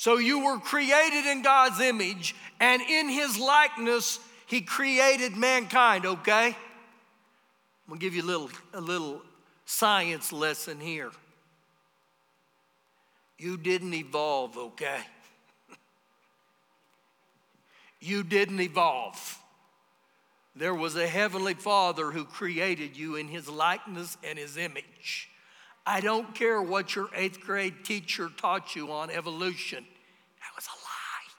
So 0.00 0.16
you 0.16 0.46
were 0.46 0.56
created 0.56 1.26
in 1.26 1.42
God's 1.42 1.78
image, 1.78 2.34
and 2.58 2.80
in 2.80 3.10
His 3.10 3.38
likeness, 3.38 4.18
He 4.46 4.62
created 4.62 5.36
mankind, 5.36 6.06
okay? 6.06 6.46
I'm 6.46 6.56
gonna 7.86 8.00
give 8.00 8.14
you 8.14 8.22
a 8.22 8.24
little, 8.24 8.50
a 8.72 8.80
little 8.80 9.20
science 9.66 10.32
lesson 10.32 10.80
here. 10.80 11.10
You 13.38 13.58
didn't 13.58 13.92
evolve, 13.92 14.56
okay? 14.56 15.00
you 18.00 18.22
didn't 18.22 18.62
evolve. 18.62 19.38
There 20.56 20.74
was 20.74 20.96
a 20.96 21.06
heavenly 21.06 21.52
Father 21.52 22.10
who 22.10 22.24
created 22.24 22.96
you 22.96 23.16
in 23.16 23.28
his 23.28 23.50
likeness 23.50 24.16
and 24.24 24.38
his 24.38 24.56
image. 24.56 25.28
I 25.86 26.00
don't 26.00 26.34
care 26.34 26.60
what 26.60 26.94
your 26.94 27.08
eighth 27.14 27.40
grade 27.40 27.84
teacher 27.84 28.30
taught 28.36 28.76
you 28.76 28.92
on 28.92 29.10
evolution, 29.10 29.84
that 30.40 30.54
was 30.54 30.66
a 30.66 30.76
lie. 30.84 31.30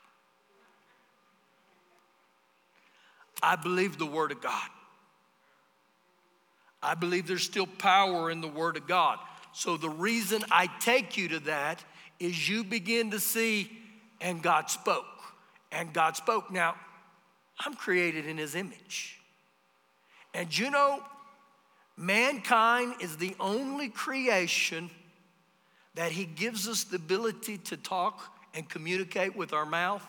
I 3.42 3.56
believe 3.56 3.98
the 3.98 4.06
Word 4.06 4.32
of 4.32 4.42
God. 4.42 4.70
I 6.84 6.96
believe 6.96 7.28
there's 7.28 7.44
still 7.44 7.68
power 7.68 8.32
in 8.32 8.42
the 8.42 8.48
Word 8.48 8.78
of 8.78 8.88
God. 8.88 9.20
So 9.54 9.78
the 9.78 9.90
reason 9.90 10.44
I 10.50 10.68
take 10.80 11.18
you 11.18 11.28
to 11.30 11.40
that 11.42 11.84
is 12.20 12.50
you 12.50 12.64
begin 12.64 13.12
to 13.12 13.20
see, 13.20 13.72
and 14.20 14.42
God 14.42 14.70
spoke, 14.70 15.06
and 15.72 15.94
God 15.94 16.16
spoke. 16.16 16.52
Now, 16.52 16.76
I'm 17.60 17.74
created 17.76 18.26
in 18.26 18.38
His 18.38 18.56
image. 18.56 19.20
And 20.34 20.58
you 20.58 20.72
know, 20.72 21.04
mankind 21.98 22.96
is 23.02 23.18
the 23.18 23.36
only 23.40 23.90
creation 23.90 24.90
that 25.96 26.12
He 26.12 26.26
gives 26.26 26.68
us 26.68 26.84
the 26.84 26.96
ability 26.96 27.58
to 27.58 27.78
talk 27.78 28.22
and 28.54 28.68
communicate 28.68 29.36
with 29.36 29.54
our 29.54 29.66
mouth. 29.66 30.06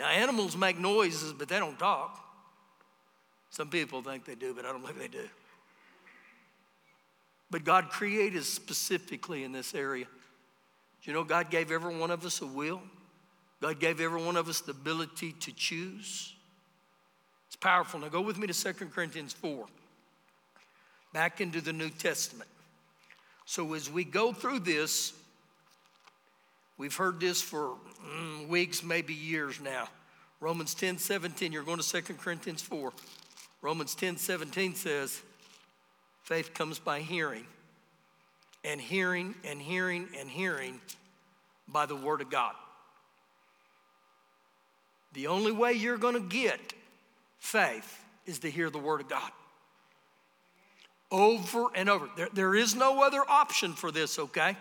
Now, 0.00 0.06
animals 0.06 0.56
make 0.56 0.78
noises, 0.78 1.34
but 1.34 1.50
they 1.50 1.58
don't 1.58 1.78
talk. 1.78 2.18
Some 3.50 3.68
people 3.68 4.00
think 4.00 4.24
they 4.24 4.34
do, 4.34 4.54
but 4.54 4.64
I 4.64 4.72
don't 4.72 4.82
think 4.82 4.98
they 4.98 5.08
do. 5.08 5.28
But 7.50 7.64
God 7.64 7.90
created 7.90 8.42
specifically 8.44 9.44
in 9.44 9.52
this 9.52 9.74
area. 9.74 10.06
Do 10.06 11.10
you 11.10 11.12
know 11.12 11.22
God 11.22 11.50
gave 11.50 11.70
every 11.70 11.94
one 11.94 12.10
of 12.10 12.24
us 12.24 12.40
a 12.40 12.46
will? 12.46 12.80
God 13.60 13.78
gave 13.78 14.00
every 14.00 14.22
one 14.22 14.36
of 14.36 14.48
us 14.48 14.62
the 14.62 14.70
ability 14.70 15.32
to 15.40 15.52
choose. 15.52 16.32
It's 17.48 17.56
powerful. 17.56 18.00
Now 18.00 18.08
go 18.08 18.22
with 18.22 18.38
me 18.38 18.46
to 18.46 18.54
2 18.54 18.86
Corinthians 18.86 19.34
4, 19.34 19.66
back 21.12 21.42
into 21.42 21.60
the 21.60 21.74
New 21.74 21.90
Testament. 21.90 22.48
So 23.44 23.74
as 23.74 23.90
we 23.90 24.04
go 24.04 24.32
through 24.32 24.60
this, 24.60 25.12
we've 26.80 26.96
heard 26.96 27.20
this 27.20 27.42
for 27.42 27.74
mm, 28.02 28.48
weeks, 28.48 28.82
maybe 28.82 29.12
years 29.12 29.60
now. 29.60 29.86
Romans 30.40 30.72
10 30.72 30.96
17, 30.96 31.52
you're 31.52 31.62
going 31.62 31.78
to 31.78 32.02
2 32.02 32.14
Corinthians 32.14 32.62
4. 32.62 32.90
Romans 33.60 33.94
10 33.94 34.16
17 34.16 34.74
says, 34.74 35.20
faith 36.22 36.54
comes 36.54 36.78
by 36.78 37.00
hearing, 37.00 37.44
and 38.64 38.80
hearing, 38.80 39.34
and 39.44 39.60
hearing, 39.60 40.08
and 40.18 40.30
hearing 40.30 40.80
by 41.68 41.84
the 41.84 41.94
Word 41.94 42.22
of 42.22 42.30
God. 42.30 42.54
The 45.12 45.26
only 45.26 45.52
way 45.52 45.74
you're 45.74 45.98
going 45.98 46.14
to 46.14 46.20
get 46.20 46.72
faith 47.38 48.02
is 48.24 48.38
to 48.38 48.50
hear 48.50 48.70
the 48.70 48.78
Word 48.78 49.02
of 49.02 49.08
God. 49.08 49.30
Over 51.10 51.66
and 51.74 51.90
over. 51.90 52.08
There, 52.16 52.28
there 52.32 52.54
is 52.54 52.74
no 52.74 53.02
other 53.02 53.22
option 53.28 53.74
for 53.74 53.90
this, 53.90 54.18
okay? 54.18 54.56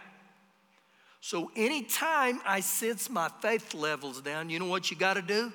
So 1.22 1.52
anytime 1.56 2.40
I 2.46 2.62
sense 2.62 3.10
my 3.10 3.30
faith 3.42 3.74
levels 3.74 4.22
down, 4.22 4.50
you 4.50 4.60
know 4.60 4.68
what 4.68 4.90
you 4.90 4.98
got 4.98 5.16
to 5.16 5.22
do? 5.22 5.52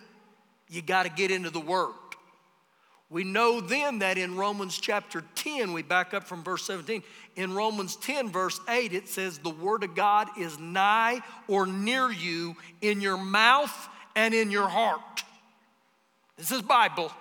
You 0.69 0.83
got 0.83 1.05
to 1.05 1.09
get 1.09 1.31
into 1.31 1.51
the 1.51 1.61
Word. 1.61 1.95
We 3.11 3.23
know 3.23 3.61
then 3.61 4.01
that 4.01 4.19
in 4.19 4.37
Romans 4.37 4.77
chapter 4.77 5.23
10, 5.37 5.73
we 5.73 5.83
back 5.83 6.15
up 6.15 6.25
from 6.25 6.43
verse 6.43 6.65
17. 6.67 7.03
In 7.37 7.55
Romans 7.55 7.97
10, 7.97 8.31
verse 8.31 8.59
8, 8.69 8.93
it 8.93 9.09
says, 9.09 9.39
The 9.39 9.51
word 9.51 9.85
of 9.85 9.95
God 9.95 10.29
is 10.39 10.59
nigh 10.59 11.21
or 11.47 11.67
near 11.67 12.11
you 12.11 12.57
in 12.81 13.01
your 13.01 13.17
mouth 13.17 13.89
and 14.17 14.35
in 14.35 14.51
your 14.51 14.69
heart. 14.69 15.23
This 16.37 16.51
is 16.51 16.63
Bible. 16.63 17.13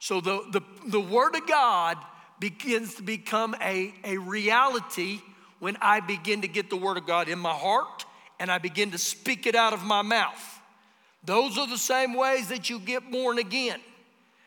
So 0.00 0.20
the, 0.20 0.44
the, 0.50 0.60
the 0.88 1.00
word 1.00 1.34
of 1.34 1.46
God 1.46 1.96
begins 2.38 2.96
to 2.96 3.02
become 3.02 3.54
a, 3.62 3.94
a 4.04 4.18
reality 4.18 5.20
when 5.58 5.76
I 5.80 6.00
begin 6.00 6.42
to 6.42 6.48
get 6.48 6.70
the 6.70 6.76
word 6.76 6.96
of 6.96 7.06
God 7.06 7.28
in 7.28 7.38
my 7.38 7.52
heart 7.52 8.04
and 8.38 8.50
I 8.50 8.58
begin 8.58 8.90
to 8.90 8.98
speak 8.98 9.46
it 9.46 9.54
out 9.54 9.72
of 9.72 9.82
my 9.82 10.02
mouth. 10.02 10.60
Those 11.24 11.58
are 11.58 11.66
the 11.66 11.78
same 11.78 12.14
ways 12.14 12.48
that 12.48 12.70
you 12.70 12.78
get 12.78 13.10
born 13.10 13.38
again. 13.38 13.80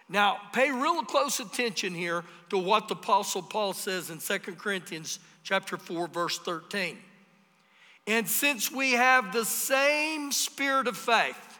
Now, 0.07 0.37
pay 0.53 0.71
real 0.71 1.03
close 1.03 1.39
attention 1.39 1.93
here 1.93 2.23
to 2.49 2.57
what 2.57 2.87
the 2.87 2.95
apostle 2.95 3.41
Paul 3.41 3.73
says 3.73 4.09
in 4.09 4.19
2 4.19 4.55
Corinthians 4.55 5.19
chapter 5.43 5.77
4 5.77 6.07
verse 6.07 6.39
13. 6.39 6.97
And 8.07 8.27
since 8.27 8.71
we 8.71 8.93
have 8.93 9.33
the 9.33 9.45
same 9.45 10.31
spirit 10.31 10.87
of 10.87 10.97
faith, 10.97 11.59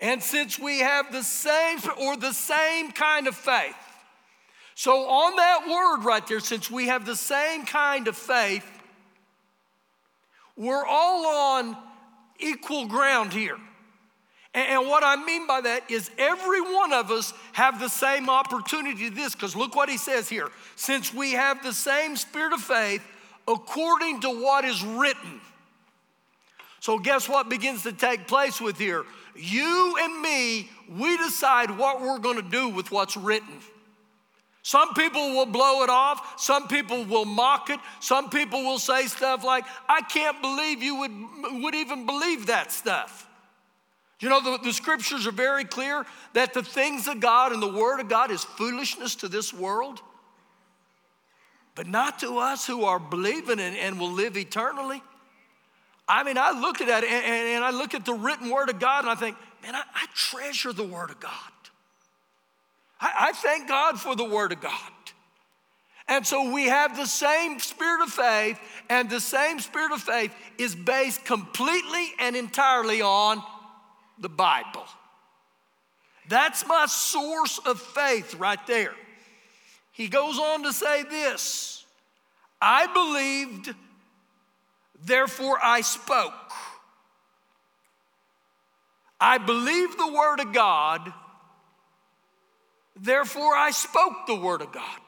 and 0.00 0.22
since 0.22 0.58
we 0.58 0.80
have 0.80 1.12
the 1.12 1.22
same 1.22 1.78
or 2.00 2.16
the 2.16 2.32
same 2.32 2.90
kind 2.90 3.26
of 3.26 3.34
faith. 3.34 3.74
So 4.80 5.10
on 5.10 5.36
that 5.36 5.68
word 5.68 6.06
right 6.06 6.26
there, 6.26 6.40
since 6.40 6.70
we 6.70 6.86
have 6.86 7.04
the 7.04 7.14
same 7.14 7.66
kind 7.66 8.08
of 8.08 8.16
faith, 8.16 8.64
we're 10.56 10.86
all 10.86 11.26
on 11.26 11.76
equal 12.38 12.86
ground 12.86 13.34
here. 13.34 13.58
And 14.54 14.88
what 14.88 15.04
I 15.04 15.22
mean 15.22 15.46
by 15.46 15.60
that 15.60 15.90
is 15.90 16.10
every 16.16 16.62
one 16.62 16.94
of 16.94 17.10
us 17.10 17.34
have 17.52 17.78
the 17.78 17.90
same 17.90 18.30
opportunity 18.30 19.10
to 19.10 19.14
this, 19.14 19.34
because 19.34 19.54
look 19.54 19.76
what 19.76 19.90
he 19.90 19.98
says 19.98 20.30
here. 20.30 20.48
Since 20.76 21.12
we 21.12 21.32
have 21.32 21.62
the 21.62 21.74
same 21.74 22.16
spirit 22.16 22.54
of 22.54 22.62
faith, 22.62 23.02
according 23.46 24.22
to 24.22 24.30
what 24.30 24.64
is 24.64 24.82
written. 24.82 25.42
So, 26.80 26.98
guess 26.98 27.28
what 27.28 27.50
begins 27.50 27.82
to 27.82 27.92
take 27.92 28.26
place 28.26 28.62
with 28.62 28.78
here? 28.78 29.04
You 29.36 29.98
and 30.00 30.22
me, 30.22 30.70
we 30.88 31.18
decide 31.18 31.70
what 31.76 32.00
we're 32.00 32.18
gonna 32.18 32.40
do 32.40 32.70
with 32.70 32.90
what's 32.90 33.18
written. 33.18 33.60
Some 34.62 34.92
people 34.94 35.30
will 35.30 35.46
blow 35.46 35.82
it 35.82 35.90
off. 35.90 36.40
Some 36.40 36.68
people 36.68 37.04
will 37.04 37.24
mock 37.24 37.70
it. 37.70 37.80
Some 38.00 38.28
people 38.28 38.62
will 38.62 38.78
say 38.78 39.06
stuff 39.06 39.42
like, 39.42 39.64
I 39.88 40.02
can't 40.02 40.40
believe 40.42 40.82
you 40.82 40.96
would, 40.96 41.62
would 41.62 41.74
even 41.74 42.04
believe 42.04 42.46
that 42.46 42.70
stuff. 42.70 43.26
You 44.20 44.28
know, 44.28 44.40
the, 44.42 44.58
the 44.62 44.72
scriptures 44.72 45.26
are 45.26 45.32
very 45.32 45.64
clear 45.64 46.04
that 46.34 46.52
the 46.52 46.62
things 46.62 47.08
of 47.08 47.20
God 47.20 47.52
and 47.52 47.62
the 47.62 47.72
Word 47.72 48.00
of 48.00 48.08
God 48.08 48.30
is 48.30 48.44
foolishness 48.44 49.14
to 49.16 49.28
this 49.28 49.52
world, 49.54 50.02
but 51.74 51.86
not 51.86 52.18
to 52.18 52.36
us 52.36 52.66
who 52.66 52.84
are 52.84 52.98
believing 52.98 53.58
and, 53.58 53.74
and 53.74 53.98
will 53.98 54.12
live 54.12 54.36
eternally. 54.36 55.02
I 56.06 56.22
mean, 56.22 56.36
I 56.36 56.50
look 56.50 56.82
at 56.82 56.88
that 56.88 57.02
and, 57.02 57.24
and, 57.24 57.64
I 57.64 57.70
look 57.70 57.94
at 57.94 58.04
the 58.04 58.12
written 58.12 58.50
Word 58.50 58.68
of 58.68 58.78
God 58.78 59.04
and 59.04 59.10
I 59.10 59.14
think, 59.14 59.36
man, 59.62 59.74
I, 59.74 59.84
I 59.94 60.06
treasure 60.14 60.74
the 60.74 60.84
Word 60.84 61.10
of 61.10 61.18
God. 61.18 61.49
I, 63.00 63.28
I 63.28 63.32
thank 63.32 63.68
God 63.68 64.00
for 64.00 64.14
the 64.14 64.24
Word 64.24 64.52
of 64.52 64.60
God. 64.60 64.72
And 66.08 66.26
so 66.26 66.52
we 66.52 66.64
have 66.64 66.96
the 66.96 67.06
same 67.06 67.60
spirit 67.60 68.02
of 68.02 68.10
faith, 68.10 68.58
and 68.88 69.08
the 69.08 69.20
same 69.20 69.60
spirit 69.60 69.92
of 69.92 70.02
faith 70.02 70.34
is 70.58 70.74
based 70.74 71.24
completely 71.24 72.12
and 72.18 72.34
entirely 72.34 73.00
on 73.00 73.42
the 74.18 74.28
Bible. 74.28 74.84
That's 76.28 76.66
my 76.66 76.86
source 76.86 77.58
of 77.64 77.80
faith 77.80 78.34
right 78.34 78.64
there. 78.66 78.94
He 79.92 80.08
goes 80.08 80.38
on 80.38 80.62
to 80.64 80.72
say 80.72 81.02
this 81.04 81.84
I 82.60 82.86
believed, 82.88 83.74
therefore 85.04 85.58
I 85.62 85.80
spoke. 85.82 86.34
I 89.20 89.38
believe 89.38 89.96
the 89.96 90.12
Word 90.12 90.40
of 90.40 90.52
God, 90.52 91.12
therefore 93.00 93.56
I 93.56 93.70
spoke 93.70 94.26
the 94.26 94.36
Word 94.36 94.62
of 94.62 94.72
God. 94.72 95.00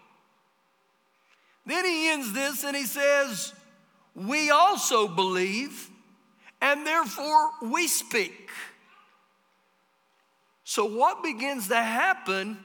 Then 1.66 1.84
he 1.84 2.10
ends 2.10 2.32
this 2.32 2.64
and 2.64 2.76
he 2.76 2.84
says, 2.84 3.52
We 4.14 4.50
also 4.50 5.06
believe, 5.06 5.90
and 6.60 6.86
therefore 6.86 7.50
we 7.62 7.86
speak. 7.86 8.50
So, 10.64 10.84
what 10.86 11.22
begins 11.22 11.68
to 11.68 11.76
happen 11.76 12.58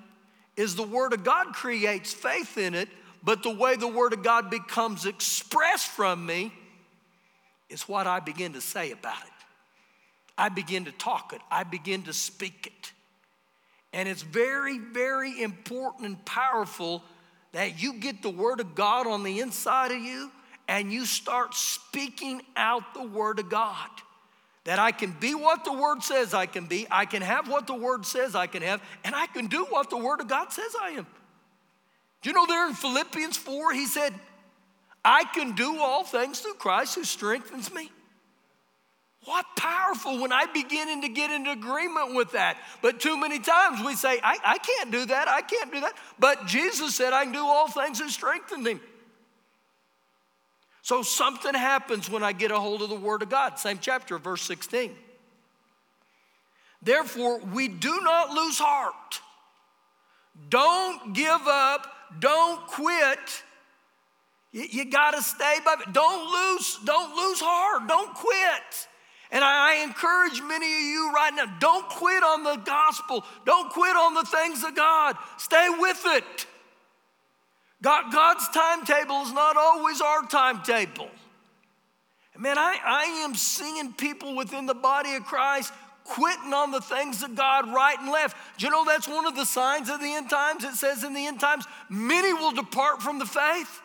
is 0.56 0.76
the 0.76 0.84
Word 0.84 1.14
of 1.14 1.24
God 1.24 1.54
creates 1.54 2.14
faith 2.14 2.58
in 2.58 2.74
it, 2.74 2.90
but 3.24 3.44
the 3.44 3.54
way 3.54 3.76
the 3.76 3.88
Word 3.88 4.14
of 4.14 4.24
God 4.24 4.50
becomes 4.50 5.06
expressed 5.06 5.88
from 5.88 6.26
me 6.26 6.52
is 7.70 7.88
what 7.88 8.08
I 8.08 8.20
begin 8.20 8.54
to 8.54 8.62
say 8.62 8.92
about 8.92 9.22
it. 9.22 9.34
I 10.38 10.50
begin 10.50 10.86
to 10.86 10.92
talk 10.92 11.34
it, 11.34 11.42
I 11.52 11.64
begin 11.64 12.04
to 12.04 12.14
speak 12.14 12.68
it. 12.68 12.94
And 13.94 14.08
it's 14.08 14.22
very, 14.22 14.80
very 14.80 15.42
important 15.42 16.06
and 16.06 16.26
powerful 16.26 17.04
that 17.54 17.82
you 17.82 17.94
get 17.94 18.22
the 18.22 18.30
Word 18.30 18.60
of 18.60 18.76
God 18.76 19.08
on 19.08 19.24
the 19.24 19.40
inside 19.40 19.92
of 19.92 20.02
you 20.02 20.32
and 20.68 20.92
you 20.92 21.06
start 21.06 21.54
speaking 21.54 22.42
out 22.56 22.94
the 22.94 23.04
Word 23.04 23.40
of 23.40 23.50
God. 23.50 23.90
That 24.66 24.80
I 24.80 24.92
can 24.92 25.16
be 25.20 25.34
what 25.34 25.64
the 25.64 25.72
Word 25.72 26.04
says 26.04 26.34
I 26.34 26.46
can 26.46 26.66
be, 26.66 26.88
I 26.92 27.06
can 27.06 27.22
have 27.22 27.48
what 27.48 27.68
the 27.68 27.74
Word 27.74 28.06
says 28.06 28.36
I 28.36 28.48
can 28.48 28.62
have, 28.62 28.82
and 29.06 29.16
I 29.16 29.28
can 29.28 29.48
do 29.48 29.66
what 29.70 29.90
the 29.90 29.98
Word 29.98 30.20
of 30.20 30.28
God 30.28 30.52
says 30.52 30.76
I 30.80 30.90
am. 30.90 31.08
Do 32.22 32.30
you 32.30 32.34
know 32.34 32.46
there 32.46 32.68
in 32.68 32.74
Philippians 32.74 33.38
4, 33.38 33.74
he 33.74 33.86
said, 33.86 34.14
I 35.06 35.24
can 35.24 35.56
do 35.56 35.80
all 35.80 36.04
things 36.04 36.42
through 36.42 36.56
Christ 36.56 36.96
who 36.96 37.06
strengthens 37.06 37.74
me. 37.74 37.90
What 39.26 39.46
powerful 39.58 40.22
when 40.22 40.32
I 40.32 40.46
begin 40.46 41.02
to 41.02 41.10
get 41.10 41.32
into 41.32 41.52
agreement 41.52 42.16
with 42.16 42.32
that. 42.32 42.58
But 42.82 43.00
too 43.00 43.20
many 43.20 43.40
times 43.40 43.86
we 43.86 43.96
say, 43.96 44.20
I, 44.24 44.38
I 44.44 44.58
can't 44.58 44.92
do 44.92 45.06
that, 45.06 45.28
I 45.28 45.42
can't 45.42 45.72
do 45.72 45.82
that. 45.82 45.94
But 46.18 46.46
Jesus 46.46 46.96
said, 46.96 47.14
I 47.14 47.24
can 47.24 47.34
do 47.34 47.46
all 47.46 47.68
things 47.68 48.00
and 48.00 48.10
strengthen 48.10 48.66
him. 48.66 48.80
So 50.82 51.02
something 51.02 51.54
happens 51.54 52.10
when 52.10 52.24
I 52.24 52.32
get 52.32 52.52
a 52.52 52.60
hold 52.60 52.82
of 52.82 52.90
the 52.90 52.96
Word 52.96 53.22
of 53.22 53.30
God. 53.30 53.60
Same 53.60 53.80
chapter, 53.82 54.18
verse 54.18 54.42
16. 54.44 54.96
Therefore, 56.82 57.40
we 57.40 57.68
do 57.68 58.00
not 58.02 58.30
lose 58.30 58.58
heart. 58.58 59.22
Don't 60.50 61.14
give 61.14 61.48
up. 61.48 61.88
Don't 62.20 62.66
quit. 62.68 63.44
You, 64.54 64.66
you 64.70 64.86
got 64.86 65.12
to 65.12 65.22
stay 65.22 65.58
by. 65.66 65.76
Don't 65.92 66.32
lose. 66.32 66.80
Don't 66.86 67.16
lose 67.16 67.42
heart. 67.42 67.88
Don't 67.90 68.14
quit. 68.14 68.88
And 69.32 69.44
I, 69.44 69.84
encourage 69.84 70.42
many 70.42 70.66
of 70.66 70.82
you 70.82 71.12
right 71.14 71.34
now 71.36 71.46
don't 71.60 71.88
quit 71.90 72.24
on 72.24 72.44
the 72.44 72.56
gospel, 72.58 73.26
don't 73.46 73.70
quit 73.72 73.96
on 73.96 74.14
the 74.14 74.24
things 74.24 74.64
of 74.64 74.76
God. 74.76 75.18
Stay 75.38 75.68
with 75.78 76.02
it. 76.06 76.46
God, 77.82 78.12
God's 78.12 78.48
timetable 78.50 79.22
is 79.24 79.34
not 79.34 79.56
always 79.58 80.02
our 80.02 80.24
timetable. 80.24 81.10
Man, 82.38 82.58
I, 82.58 82.78
I 82.84 83.04
am 83.24 83.36
seeing 83.36 83.94
people 83.94 84.36
within 84.36 84.66
the 84.66 84.74
body 84.74 85.16
of 85.16 85.24
Christ 85.24 85.74
quitting 86.04 86.54
on 86.54 86.72
the 86.72 86.82
things 86.82 87.22
of 87.22 87.36
God 87.36 87.72
right 87.74 88.00
and 88.00 88.12
left. 88.12 88.38
Do 88.58 88.66
you 88.66 88.72
know 88.72 88.86
that's 88.86 89.08
one 89.08 89.26
of 89.26 89.36
the 89.36 89.46
signs 89.46 89.90
of 89.90 90.00
the 90.00 90.14
end 90.14 90.30
times? 90.30 90.64
It 90.64 90.76
says 90.76 91.04
in 91.04 91.14
the 91.14 91.26
end 91.26 91.40
times, 91.40 91.66
many 91.90 92.34
will 92.34 92.54
depart 92.54 93.02
from 93.02 93.20
the 93.20 93.26
faith. 93.26 93.82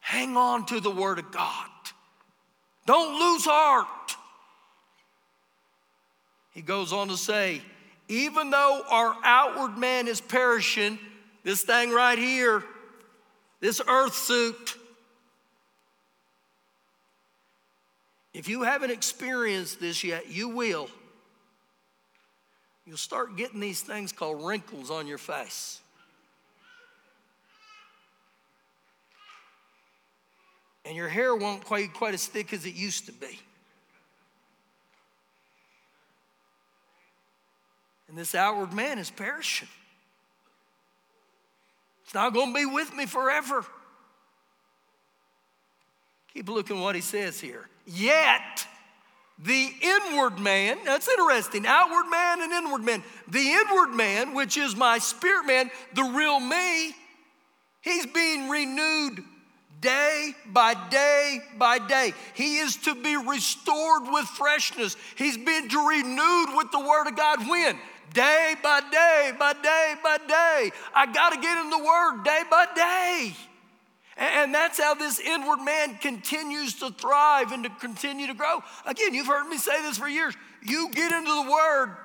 Hang 0.00 0.36
on 0.36 0.66
to 0.66 0.80
the 0.80 0.90
word 0.90 1.18
of 1.18 1.30
God. 1.32 1.66
Don't 2.86 3.18
lose 3.18 3.44
heart. 3.44 4.16
He 6.52 6.62
goes 6.62 6.92
on 6.92 7.08
to 7.08 7.16
say, 7.16 7.62
even 8.08 8.50
though 8.50 8.82
our 8.90 9.16
outward 9.24 9.78
man 9.78 10.08
is 10.08 10.20
perishing, 10.20 10.98
this 11.44 11.62
thing 11.62 11.90
right 11.90 12.18
here, 12.18 12.62
this 13.60 13.80
earth 13.86 14.14
suit, 14.14 14.76
if 18.34 18.48
you 18.48 18.62
haven't 18.62 18.90
experienced 18.90 19.80
this 19.80 20.02
yet, 20.02 20.30
you 20.30 20.48
will. 20.48 20.88
You'll 22.84 22.96
start 22.96 23.36
getting 23.36 23.60
these 23.60 23.80
things 23.80 24.10
called 24.10 24.44
wrinkles 24.44 24.90
on 24.90 25.06
your 25.06 25.18
face. 25.18 25.81
And 30.84 30.96
your 30.96 31.08
hair 31.08 31.34
won't 31.34 31.64
quite, 31.64 31.94
quite 31.94 32.14
as 32.14 32.26
thick 32.26 32.52
as 32.52 32.66
it 32.66 32.74
used 32.74 33.06
to 33.06 33.12
be. 33.12 33.38
And 38.08 38.18
this 38.18 38.34
outward 38.34 38.72
man 38.72 38.98
is 38.98 39.10
perishing. 39.10 39.68
It's 42.04 42.14
not 42.14 42.34
going 42.34 42.52
to 42.52 42.54
be 42.54 42.66
with 42.66 42.94
me 42.94 43.06
forever. 43.06 43.64
Keep 46.34 46.48
looking 46.48 46.80
what 46.80 46.94
he 46.94 47.00
says 47.00 47.40
here. 47.40 47.68
Yet, 47.86 48.66
the 49.38 49.70
inward 49.80 50.38
man, 50.38 50.78
that's 50.84 51.08
interesting, 51.08 51.66
outward 51.66 52.10
man 52.10 52.42
and 52.42 52.52
inward 52.52 52.82
man. 52.82 53.02
The 53.28 53.50
inward 53.50 53.94
man, 53.94 54.34
which 54.34 54.58
is 54.58 54.76
my 54.76 54.98
spirit 54.98 55.46
man, 55.46 55.70
the 55.94 56.02
real 56.02 56.38
me, 56.38 56.94
he's 57.80 58.06
being 58.06 58.48
renewed 58.48 59.24
day 59.82 60.32
by 60.46 60.74
day 60.88 61.40
by 61.58 61.78
day. 61.78 62.14
He 62.32 62.58
is 62.58 62.76
to 62.78 62.94
be 62.94 63.16
restored 63.16 64.04
with 64.04 64.24
freshness. 64.24 64.96
He's 65.16 65.36
been 65.36 65.68
renewed 65.68 66.56
with 66.56 66.70
the 66.72 66.80
Word 66.80 67.08
of 67.08 67.16
God 67.16 67.46
when? 67.46 67.78
Day 68.14 68.54
by 68.62 68.80
day 68.90 69.32
by 69.38 69.52
day 69.54 69.94
by 70.02 70.18
day. 70.26 70.70
I 70.94 71.12
got 71.12 71.34
to 71.34 71.40
get 71.40 71.58
in 71.58 71.68
the 71.68 71.78
Word 71.78 72.24
day 72.24 72.42
by 72.50 72.66
day. 72.74 73.34
And 74.16 74.54
that's 74.54 74.78
how 74.78 74.94
this 74.94 75.18
inward 75.18 75.60
man 75.64 75.96
continues 75.96 76.74
to 76.74 76.90
thrive 76.90 77.50
and 77.52 77.64
to 77.64 77.70
continue 77.80 78.26
to 78.28 78.34
grow. 78.34 78.60
Again, 78.86 79.14
you've 79.14 79.26
heard 79.26 79.48
me 79.48 79.58
say 79.58 79.80
this 79.82 79.98
for 79.98 80.08
years. 80.08 80.34
You 80.62 80.90
get 80.92 81.12
into 81.12 81.32
the 81.32 81.50
Word, 81.50 81.96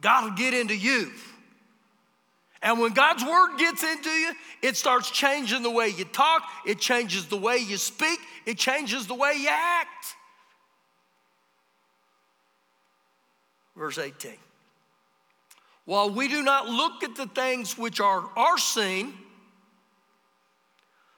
God 0.00 0.24
will 0.24 0.36
get 0.36 0.54
into 0.54 0.76
you. 0.76 1.10
And 2.62 2.80
when 2.80 2.92
God's 2.92 3.22
word 3.22 3.58
gets 3.58 3.82
into 3.82 4.08
you, 4.08 4.32
it 4.62 4.76
starts 4.76 5.10
changing 5.10 5.62
the 5.62 5.70
way 5.70 5.88
you 5.88 6.04
talk, 6.04 6.42
it 6.66 6.78
changes 6.78 7.26
the 7.26 7.36
way 7.36 7.58
you 7.58 7.76
speak, 7.76 8.18
it 8.46 8.58
changes 8.58 9.06
the 9.06 9.14
way 9.14 9.34
you 9.38 9.48
act. 9.50 10.14
Verse 13.76 13.98
18. 13.98 14.32
While 15.84 16.10
we 16.10 16.28
do 16.28 16.42
not 16.42 16.66
look 16.66 17.04
at 17.04 17.14
the 17.14 17.26
things 17.26 17.78
which 17.78 18.00
are, 18.00 18.24
are 18.36 18.58
seen, 18.58 19.14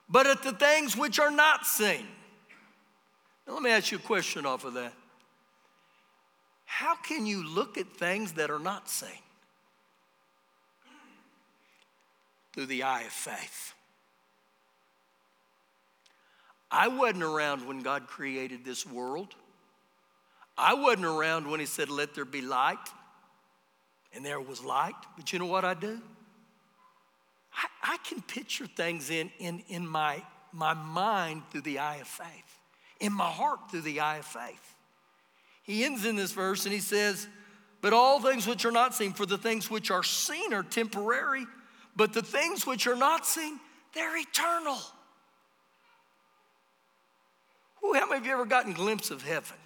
but 0.09 0.27
at 0.27 0.43
the 0.43 0.53
things 0.53 0.97
which 0.97 1.19
are 1.19 1.31
not 1.31 1.67
seen. 1.67 2.07
Now, 3.47 3.55
let 3.55 3.63
me 3.63 3.71
ask 3.71 3.93
you 3.93 3.99
a 3.99 4.01
question 4.01 4.45
off 4.45 4.65
of 4.65 4.75
that. 4.75 4.93
How 6.67 6.97
can 6.97 7.25
you 7.25 7.47
look 7.47 7.79
at 7.79 7.87
things 7.97 8.33
that 8.33 8.51
are 8.51 8.59
not 8.59 8.91
seen? 8.91 9.09
Through 12.53 12.67
the 12.67 12.83
eye 12.83 13.03
of 13.03 13.13
faith. 13.13 13.75
I 16.71 16.89
wasn't 16.89 17.23
around 17.23 17.67
when 17.67 17.81
God 17.81 18.07
created 18.07 18.65
this 18.65 18.87
world. 18.87 19.35
I 20.57 20.75
wasn't 20.75 21.07
around 21.07 21.51
when 21.51 21.61
He 21.61 21.67
said, 21.67 21.89
Let 21.89 22.15
there 22.15 22.25
be 22.25 22.43
light, 22.43 22.77
and 24.13 24.25
there 24.25 24.41
was 24.41 24.63
light. 24.63 24.95
But 25.17 25.33
you 25.33 25.39
know 25.39 25.47
what 25.47 25.65
I 25.65 25.75
do? 25.75 26.01
I, 27.55 27.95
I 27.95 27.97
can 27.99 28.21
picture 28.23 28.67
things 28.67 29.11
in, 29.11 29.31
in, 29.39 29.63
in 29.69 29.87
my, 29.87 30.23
my 30.53 30.75
mind 30.75 31.43
through 31.51 31.63
the 31.63 31.79
eye 31.79 31.97
of 31.97 32.07
faith, 32.07 32.59
in 33.01 33.13
my 33.13 33.31
heart 33.31 33.71
through 33.71 33.83
the 33.83 34.01
eye 34.01 34.19
of 34.19 34.27
faith. 34.27 34.75
He 35.63 35.85
ends 35.85 36.05
in 36.05 36.17
this 36.17 36.33
verse 36.33 36.65
and 36.65 36.73
he 36.73 36.81
says, 36.81 37.29
But 37.81 37.93
all 37.93 38.21
things 38.21 38.47
which 38.47 38.65
are 38.65 38.73
not 38.73 38.95
seen, 38.95 39.13
for 39.13 39.27
the 39.27 39.39
things 39.39 39.71
which 39.71 39.91
are 39.91 40.03
seen 40.03 40.53
are 40.53 40.63
temporary, 40.63 41.47
but 41.97 42.13
the 42.13 42.23
things 42.23 42.67
which 42.67 42.87
are 42.87 42.97
not 42.97 43.27
seen, 43.27 43.59
they're 43.95 44.17
eternal. 44.17 44.79
Ooh, 47.85 47.93
how 47.95 48.07
many 48.07 48.19
of 48.19 48.27
you 48.27 48.33
ever 48.33 48.45
gotten 48.45 48.73
a 48.73 48.75
glimpse 48.75 49.11
of 49.11 49.23
heaven? 49.23 49.57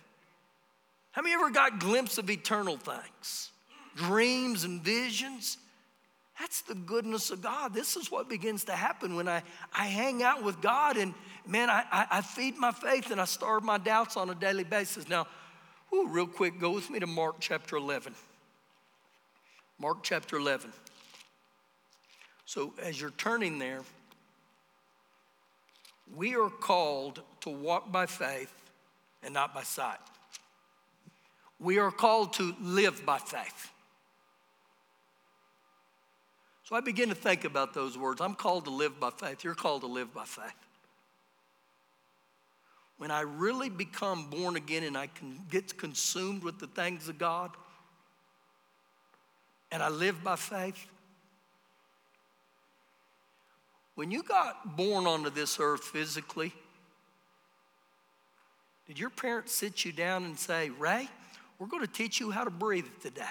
How 1.13 1.23
many 1.23 1.35
ever 1.35 1.51
got 1.51 1.75
a 1.75 1.79
glimpse 1.79 2.19
of 2.19 2.31
eternal 2.31 2.77
things? 2.77 3.51
Dreams 3.97 4.65
and 4.65 4.83
visions? 4.83 5.59
That's 6.39 6.63
the 6.63 6.75
goodness 6.75 7.31
of 7.31 7.43
God. 7.43 7.75
This 7.75 7.97
is 7.97 8.11
what 8.11 8.29
begins 8.29 8.65
to 8.65 8.73
happen 8.73 9.15
when 9.15 9.29
I, 9.29 9.43
I 9.75 9.87
hang 9.87 10.23
out 10.23 10.43
with 10.43 10.61
God 10.61 10.97
and 10.97 11.15
man, 11.47 11.69
I, 11.69 11.85
I, 11.93 12.07
I 12.11 12.21
feed 12.23 12.57
my 12.57 12.73
faith 12.73 13.11
and 13.11 13.21
I 13.21 13.27
starve 13.27 13.63
my 13.63 13.79
doubts 13.79 14.17
on 14.17 14.31
a 14.31 14.35
daily 14.35 14.65
basis. 14.65 15.09
Now, 15.09 15.27
ooh, 15.95 16.09
real 16.09 16.27
quick, 16.27 16.59
go 16.59 16.71
with 16.71 16.89
me 16.91 16.99
to 17.01 17.07
Mark 17.07 17.37
chapter 17.41 17.77
11. 17.77 18.15
Mark 19.79 19.99
chapter 20.03 20.37
11. 20.37 20.73
So 22.53 22.75
as 22.83 23.01
you're 23.01 23.13
turning 23.13 23.59
there, 23.59 23.81
we 26.15 26.37
are 26.37 26.51
called 26.51 27.23
to 27.41 27.49
walk 27.49 27.91
by 27.91 28.05
faith 28.05 28.53
and 29.23 29.33
not 29.33 29.55
by 29.55 29.63
sight. 29.63 29.97
We 31.59 31.79
are 31.79 31.91
called 31.91 32.35
to 32.35 32.55
live 32.61 33.07
by 33.07 33.17
faith. 33.17 33.71
So 36.65 36.77
I 36.77 36.83
begin 36.83 37.09
to 37.09 37.15
think 37.15 37.47
about 37.47 37.73
those 37.73 37.97
words. 37.97 38.21
I'm 38.21 38.35
called 38.35 38.67
to 38.67 38.71
live 38.71 39.01
by 39.01 39.09
faith. 39.17 39.43
You're 39.45 39.55
called 39.55 39.81
to 39.81 39.87
live 39.87 40.13
by 40.13 40.25
faith. 40.25 40.53
When 42.99 43.11
I 43.11 43.23
really 43.23 43.71
become 43.71 44.29
born 44.29 44.57
again 44.57 44.83
and 44.83 44.99
I 44.99 45.07
can 45.07 45.39
get 45.51 45.79
consumed 45.79 46.45
with 46.45 46.59
the 46.59 46.67
things 46.67 47.09
of 47.09 47.17
God 47.17 47.53
and 49.71 49.83
I 49.83 49.89
live 49.89 50.23
by 50.23 50.37
faith, 50.37 50.87
When 53.95 54.11
you 54.11 54.23
got 54.23 54.77
born 54.77 55.07
onto 55.07 55.31
this 55.31 55.59
earth 55.61 55.85
physically, 55.85 56.53
did 58.87 58.99
your 58.99 59.11
parents 59.11 59.55
sit 59.55 59.85
you 59.85 59.93
down 59.93 60.25
and 60.25 60.39
say, 60.39 60.71
Ray, 60.71 61.09
we're 61.59 61.67
going 61.67 61.87
to 61.87 61.93
teach 61.93 62.19
you 62.19 62.31
how 62.31 62.45
to 62.45 62.51
breathe 62.51 62.87
today? 63.01 63.25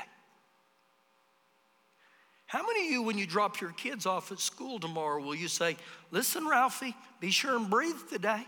How 2.45 2.65
many 2.65 2.87
of 2.87 2.91
you, 2.91 3.01
when 3.01 3.17
you 3.17 3.25
drop 3.25 3.61
your 3.61 3.71
kids 3.71 4.05
off 4.05 4.31
at 4.31 4.39
school 4.39 4.77
tomorrow, 4.77 5.21
will 5.21 5.35
you 5.35 5.47
say, 5.47 5.77
Listen, 6.11 6.45
Ralphie, 6.45 6.95
be 7.21 7.31
sure 7.31 7.55
and 7.55 7.69
breathe 7.69 7.95
today? 8.09 8.45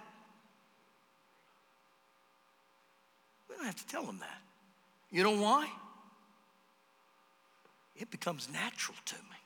We 3.47 3.56
don't 3.56 3.65
have 3.65 3.76
to 3.76 3.88
tell 3.88 4.04
them 4.04 4.19
that. 4.19 4.41
You 5.10 5.23
know 5.23 5.39
why? 5.39 5.69
It 7.95 8.12
becomes 8.12 8.49
natural 8.52 8.97
to 9.06 9.15
me. 9.15 9.38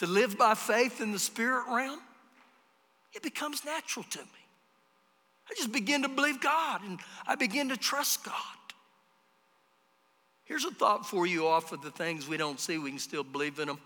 To 0.00 0.06
live 0.06 0.38
by 0.38 0.54
faith 0.54 1.02
in 1.02 1.12
the 1.12 1.18
spirit 1.18 1.64
realm, 1.68 2.00
it 3.12 3.22
becomes 3.22 3.66
natural 3.66 4.02
to 4.08 4.18
me. 4.18 4.24
I 5.50 5.54
just 5.54 5.72
begin 5.72 6.00
to 6.02 6.08
believe 6.08 6.40
God 6.40 6.80
and 6.82 6.98
I 7.26 7.34
begin 7.34 7.68
to 7.68 7.76
trust 7.76 8.24
God. 8.24 8.34
Here's 10.44 10.64
a 10.64 10.70
thought 10.70 11.04
for 11.04 11.26
you 11.26 11.46
off 11.46 11.72
of 11.72 11.82
the 11.82 11.90
things 11.90 12.26
we 12.26 12.38
don't 12.38 12.58
see, 12.58 12.78
we 12.78 12.88
can 12.88 12.98
still 12.98 13.22
believe 13.22 13.58
in 13.58 13.68
them. 13.68 13.78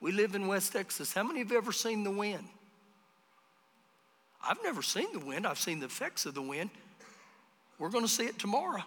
We 0.00 0.10
live 0.10 0.34
in 0.34 0.48
West 0.48 0.72
Texas. 0.72 1.14
How 1.14 1.22
many 1.22 1.38
have 1.38 1.52
ever 1.52 1.70
seen 1.70 2.02
the 2.02 2.10
wind? 2.10 2.48
I've 4.44 4.64
never 4.64 4.82
seen 4.82 5.12
the 5.12 5.24
wind, 5.24 5.46
I've 5.46 5.60
seen 5.60 5.78
the 5.78 5.86
effects 5.86 6.26
of 6.26 6.34
the 6.34 6.42
wind. 6.42 6.70
We're 7.78 7.90
going 7.90 8.04
to 8.04 8.10
see 8.10 8.24
it 8.24 8.36
tomorrow. 8.36 8.82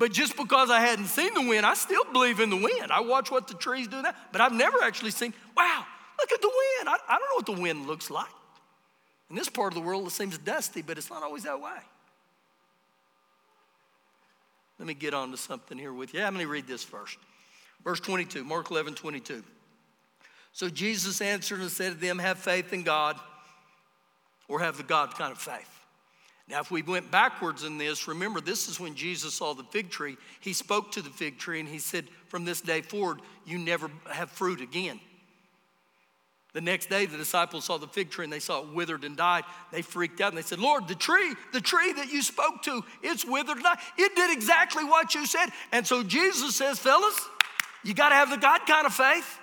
But 0.00 0.12
just 0.12 0.34
because 0.34 0.70
I 0.70 0.80
hadn't 0.80 1.08
seen 1.08 1.34
the 1.34 1.42
wind, 1.42 1.66
I 1.66 1.74
still 1.74 2.04
believe 2.10 2.40
in 2.40 2.48
the 2.48 2.56
wind. 2.56 2.90
I 2.90 3.00
watch 3.00 3.30
what 3.30 3.46
the 3.46 3.52
trees 3.52 3.86
do 3.86 4.00
that, 4.00 4.16
but 4.32 4.40
I've 4.40 4.54
never 4.54 4.82
actually 4.82 5.10
seen, 5.10 5.34
wow, 5.54 5.84
look 6.18 6.32
at 6.32 6.40
the 6.40 6.48
wind. 6.48 6.88
I, 6.88 6.96
I 7.06 7.18
don't 7.18 7.28
know 7.28 7.52
what 7.52 7.58
the 7.58 7.62
wind 7.62 7.86
looks 7.86 8.10
like. 8.10 8.30
In 9.28 9.36
this 9.36 9.50
part 9.50 9.74
of 9.74 9.74
the 9.74 9.86
world, 9.86 10.06
it 10.06 10.12
seems 10.12 10.38
dusty, 10.38 10.80
but 10.80 10.96
it's 10.96 11.10
not 11.10 11.22
always 11.22 11.42
that 11.42 11.60
way. 11.60 11.76
Let 14.78 14.88
me 14.88 14.94
get 14.94 15.12
on 15.12 15.32
to 15.32 15.36
something 15.36 15.76
here 15.76 15.92
with 15.92 16.14
you. 16.14 16.20
Let 16.20 16.32
me 16.32 16.46
read 16.46 16.66
this 16.66 16.82
first. 16.82 17.18
Verse 17.84 18.00
22, 18.00 18.42
Mark 18.42 18.70
11, 18.70 18.94
22. 18.94 19.44
So 20.54 20.70
Jesus 20.70 21.20
answered 21.20 21.60
and 21.60 21.70
said 21.70 21.92
to 21.92 21.98
them, 21.98 22.18
Have 22.18 22.38
faith 22.38 22.72
in 22.72 22.84
God, 22.84 23.20
or 24.48 24.60
have 24.60 24.78
the 24.78 24.82
God 24.82 25.14
kind 25.14 25.30
of 25.30 25.36
faith. 25.36 25.79
Now, 26.50 26.60
if 26.60 26.70
we 26.70 26.82
went 26.82 27.10
backwards 27.12 27.62
in 27.62 27.78
this, 27.78 28.08
remember 28.08 28.40
this 28.40 28.68
is 28.68 28.80
when 28.80 28.96
Jesus 28.96 29.34
saw 29.34 29.54
the 29.54 29.62
fig 29.62 29.88
tree. 29.88 30.16
He 30.40 30.52
spoke 30.52 30.90
to 30.92 31.02
the 31.02 31.10
fig 31.10 31.38
tree 31.38 31.60
and 31.60 31.68
he 31.68 31.78
said, 31.78 32.06
From 32.26 32.44
this 32.44 32.60
day 32.60 32.82
forward, 32.82 33.20
you 33.46 33.56
never 33.56 33.88
have 34.10 34.30
fruit 34.30 34.60
again. 34.60 34.98
The 36.52 36.60
next 36.60 36.90
day, 36.90 37.06
the 37.06 37.16
disciples 37.16 37.66
saw 37.66 37.78
the 37.78 37.86
fig 37.86 38.10
tree 38.10 38.24
and 38.24 38.32
they 38.32 38.40
saw 38.40 38.62
it 38.62 38.74
withered 38.74 39.04
and 39.04 39.16
died. 39.16 39.44
They 39.70 39.82
freaked 39.82 40.20
out 40.20 40.30
and 40.30 40.38
they 40.38 40.42
said, 40.42 40.58
Lord, 40.58 40.88
the 40.88 40.96
tree, 40.96 41.34
the 41.52 41.60
tree 41.60 41.92
that 41.92 42.10
you 42.10 42.22
spoke 42.22 42.62
to, 42.62 42.82
it's 43.02 43.24
withered 43.24 43.58
and 43.58 43.64
died. 43.64 43.78
It 43.96 44.16
did 44.16 44.32
exactly 44.32 44.82
what 44.82 45.14
you 45.14 45.26
said. 45.26 45.50
And 45.70 45.86
so 45.86 46.02
Jesus 46.02 46.56
says, 46.56 46.80
Fellas, 46.80 47.28
you 47.84 47.94
got 47.94 48.08
to 48.08 48.16
have 48.16 48.30
the 48.30 48.36
God 48.36 48.62
kind 48.66 48.84
of 48.84 48.92
faith. 48.92 49.38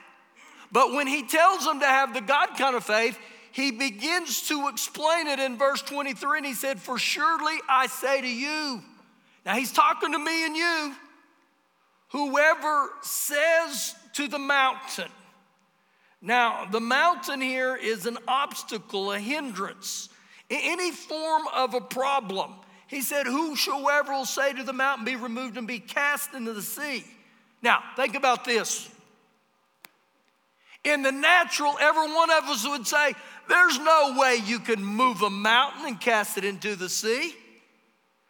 But 0.69 0.91
when 0.91 1.07
he 1.07 1.23
tells 1.23 1.63
them 1.63 1.79
to 1.79 1.85
have 1.85 2.13
the 2.13 2.19
God 2.19 2.49
kind 2.57 2.75
of 2.75 2.83
faith, 2.83 3.17
he 3.57 3.71
begins 3.71 4.47
to 4.49 4.67
explain 4.67 5.25
it 5.25 5.39
in 5.39 5.57
verse 5.57 5.81
23 5.81 6.37
and 6.37 6.45
he 6.45 6.53
said, 6.53 6.79
For 6.79 6.99
surely 6.99 7.55
I 7.67 7.87
say 7.87 8.21
to 8.21 8.27
you, 8.27 8.83
now 9.47 9.55
he's 9.55 9.71
talking 9.71 10.11
to 10.11 10.19
me 10.19 10.45
and 10.45 10.55
you, 10.55 10.95
whoever 12.09 12.89
says 13.01 13.95
to 14.13 14.27
the 14.27 14.37
mountain, 14.37 15.09
now 16.21 16.67
the 16.69 16.79
mountain 16.79 17.41
here 17.41 17.75
is 17.75 18.05
an 18.05 18.19
obstacle, 18.27 19.11
a 19.11 19.19
hindrance, 19.19 20.09
any 20.51 20.91
form 20.91 21.47
of 21.55 21.73
a 21.73 21.81
problem. 21.81 22.53
He 22.85 23.01
said, 23.01 23.25
Whosoever 23.25 24.11
will 24.11 24.25
say 24.25 24.53
to 24.53 24.61
the 24.61 24.71
mountain, 24.71 25.03
Be 25.03 25.15
removed 25.15 25.57
and 25.57 25.67
be 25.67 25.79
cast 25.79 26.35
into 26.35 26.53
the 26.53 26.61
sea. 26.61 27.03
Now, 27.63 27.81
think 27.95 28.13
about 28.13 28.45
this. 28.45 28.87
In 30.83 31.01
the 31.01 31.11
natural, 31.11 31.75
every 31.79 32.13
one 32.13 32.29
of 32.31 32.43
us 32.45 32.67
would 32.67 32.87
say, 32.87 33.13
there's 33.49 33.79
no 33.79 34.15
way 34.17 34.39
you 34.45 34.59
can 34.59 34.83
move 34.83 35.21
a 35.21 35.29
mountain 35.29 35.85
and 35.85 35.99
cast 35.99 36.37
it 36.37 36.45
into 36.45 36.75
the 36.75 36.89
sea. 36.89 37.33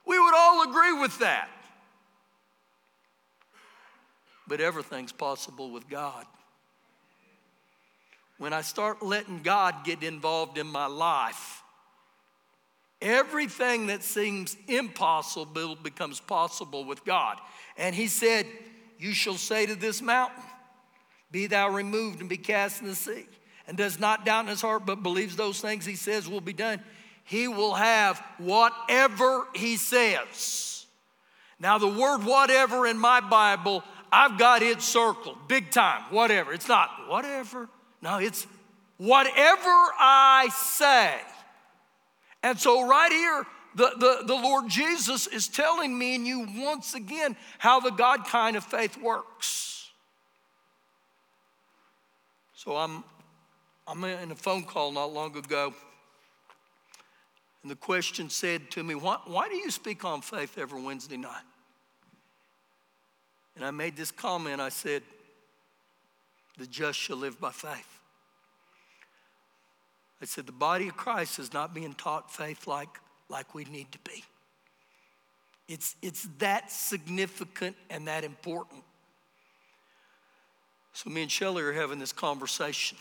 We 0.05 0.19
would 0.19 0.33
all 0.35 0.69
agree 0.69 0.93
with 0.93 1.19
that. 1.19 1.49
But 4.47 4.61
everything's 4.61 5.11
possible 5.11 5.71
with 5.71 5.89
God. 5.89 6.25
When 8.37 8.53
I 8.53 8.61
start 8.61 9.03
letting 9.03 9.41
God 9.41 9.83
get 9.83 10.03
involved 10.03 10.57
in 10.57 10.67
my 10.67 10.85
life, 10.85 11.63
everything 13.01 13.87
that 13.87 14.03
seems 14.03 14.55
impossible 14.67 15.75
becomes 15.75 16.19
possible 16.19 16.85
with 16.85 17.03
God. 17.03 17.37
And 17.77 17.95
He 17.95 18.07
said, 18.07 18.45
You 18.99 19.13
shall 19.13 19.35
say 19.35 19.65
to 19.65 19.75
this 19.75 20.01
mountain, 20.01 20.43
Be 21.37 21.45
thou 21.45 21.69
removed 21.69 22.19
and 22.19 22.27
be 22.27 22.37
cast 22.37 22.81
in 22.81 22.87
the 22.87 22.95
sea 22.95 23.27
and 23.67 23.77
does 23.77 23.99
not 23.99 24.25
doubt 24.25 24.45
in 24.45 24.47
his 24.47 24.59
heart, 24.59 24.87
but 24.87 25.03
believes 25.03 25.35
those 25.35 25.61
things 25.61 25.85
he 25.85 25.95
says 25.95 26.27
will 26.27 26.41
be 26.41 26.51
done, 26.51 26.81
he 27.25 27.47
will 27.47 27.75
have 27.75 28.17
whatever 28.39 29.45
he 29.53 29.77
says. 29.77 30.87
Now, 31.59 31.77
the 31.77 31.87
word 31.87 32.23
whatever 32.23 32.87
in 32.87 32.97
my 32.97 33.21
Bible, 33.21 33.83
I've 34.11 34.39
got 34.39 34.63
it 34.63 34.81
circled, 34.81 35.37
big 35.47 35.69
time, 35.69 36.01
whatever. 36.09 36.53
It's 36.53 36.67
not 36.67 36.89
whatever. 37.07 37.69
No, 38.01 38.17
it's 38.17 38.47
whatever 38.97 39.69
I 39.99 40.49
say. 40.55 41.19
And 42.41 42.59
so, 42.59 42.87
right 42.87 43.11
here, 43.11 43.45
the, 43.75 43.91
the, 43.99 44.25
the 44.25 44.41
Lord 44.41 44.69
Jesus 44.69 45.27
is 45.27 45.47
telling 45.47 45.95
me 45.95 46.15
and 46.15 46.25
you 46.25 46.47
once 46.55 46.95
again 46.95 47.37
how 47.59 47.79
the 47.79 47.91
God 47.91 48.25
kind 48.25 48.55
of 48.55 48.63
faith 48.63 48.99
works. 48.99 49.76
So 52.57 52.75
I'm 52.75 53.03
I'm 53.87 54.03
in 54.03 54.31
a 54.31 54.35
phone 54.35 54.63
call 54.63 54.91
not 54.91 55.13
long 55.13 55.37
ago, 55.37 55.71
and 57.61 57.69
the 57.69 57.75
question 57.75 58.31
said 58.31 58.71
to 58.71 58.83
me, 58.83 58.95
Why, 58.95 59.19
why 59.25 59.47
do 59.47 59.55
you 59.55 59.69
speak 59.69 60.03
on 60.03 60.21
faith 60.21 60.57
every 60.57 60.81
Wednesday 60.81 61.17
night? 61.17 61.43
And 63.55 63.63
I 63.63 63.69
made 63.69 63.95
this 63.95 64.09
comment 64.09 64.59
I 64.59 64.69
said, 64.69 65.03
The 66.57 66.65
just 66.65 66.97
shall 66.97 67.17
live 67.17 67.39
by 67.39 67.51
faith. 67.51 67.99
I 70.19 70.25
said, 70.25 70.47
The 70.47 70.51
body 70.51 70.87
of 70.87 70.97
Christ 70.97 71.37
is 71.37 71.53
not 71.53 71.75
being 71.75 71.93
taught 71.93 72.33
faith 72.33 72.65
like, 72.65 72.89
like 73.29 73.53
we 73.53 73.65
need 73.65 73.91
to 73.91 73.99
be. 73.99 74.23
It's, 75.67 75.95
it's 76.01 76.27
that 76.39 76.71
significant 76.71 77.75
and 77.91 78.07
that 78.07 78.23
important. 78.23 78.83
So, 80.97 81.11
me 81.11 81.21
and 81.21 81.31
Shelly 81.31 81.61
are 81.61 81.73
having 81.73 81.99
this 81.99 82.11
conversation. 82.11 82.97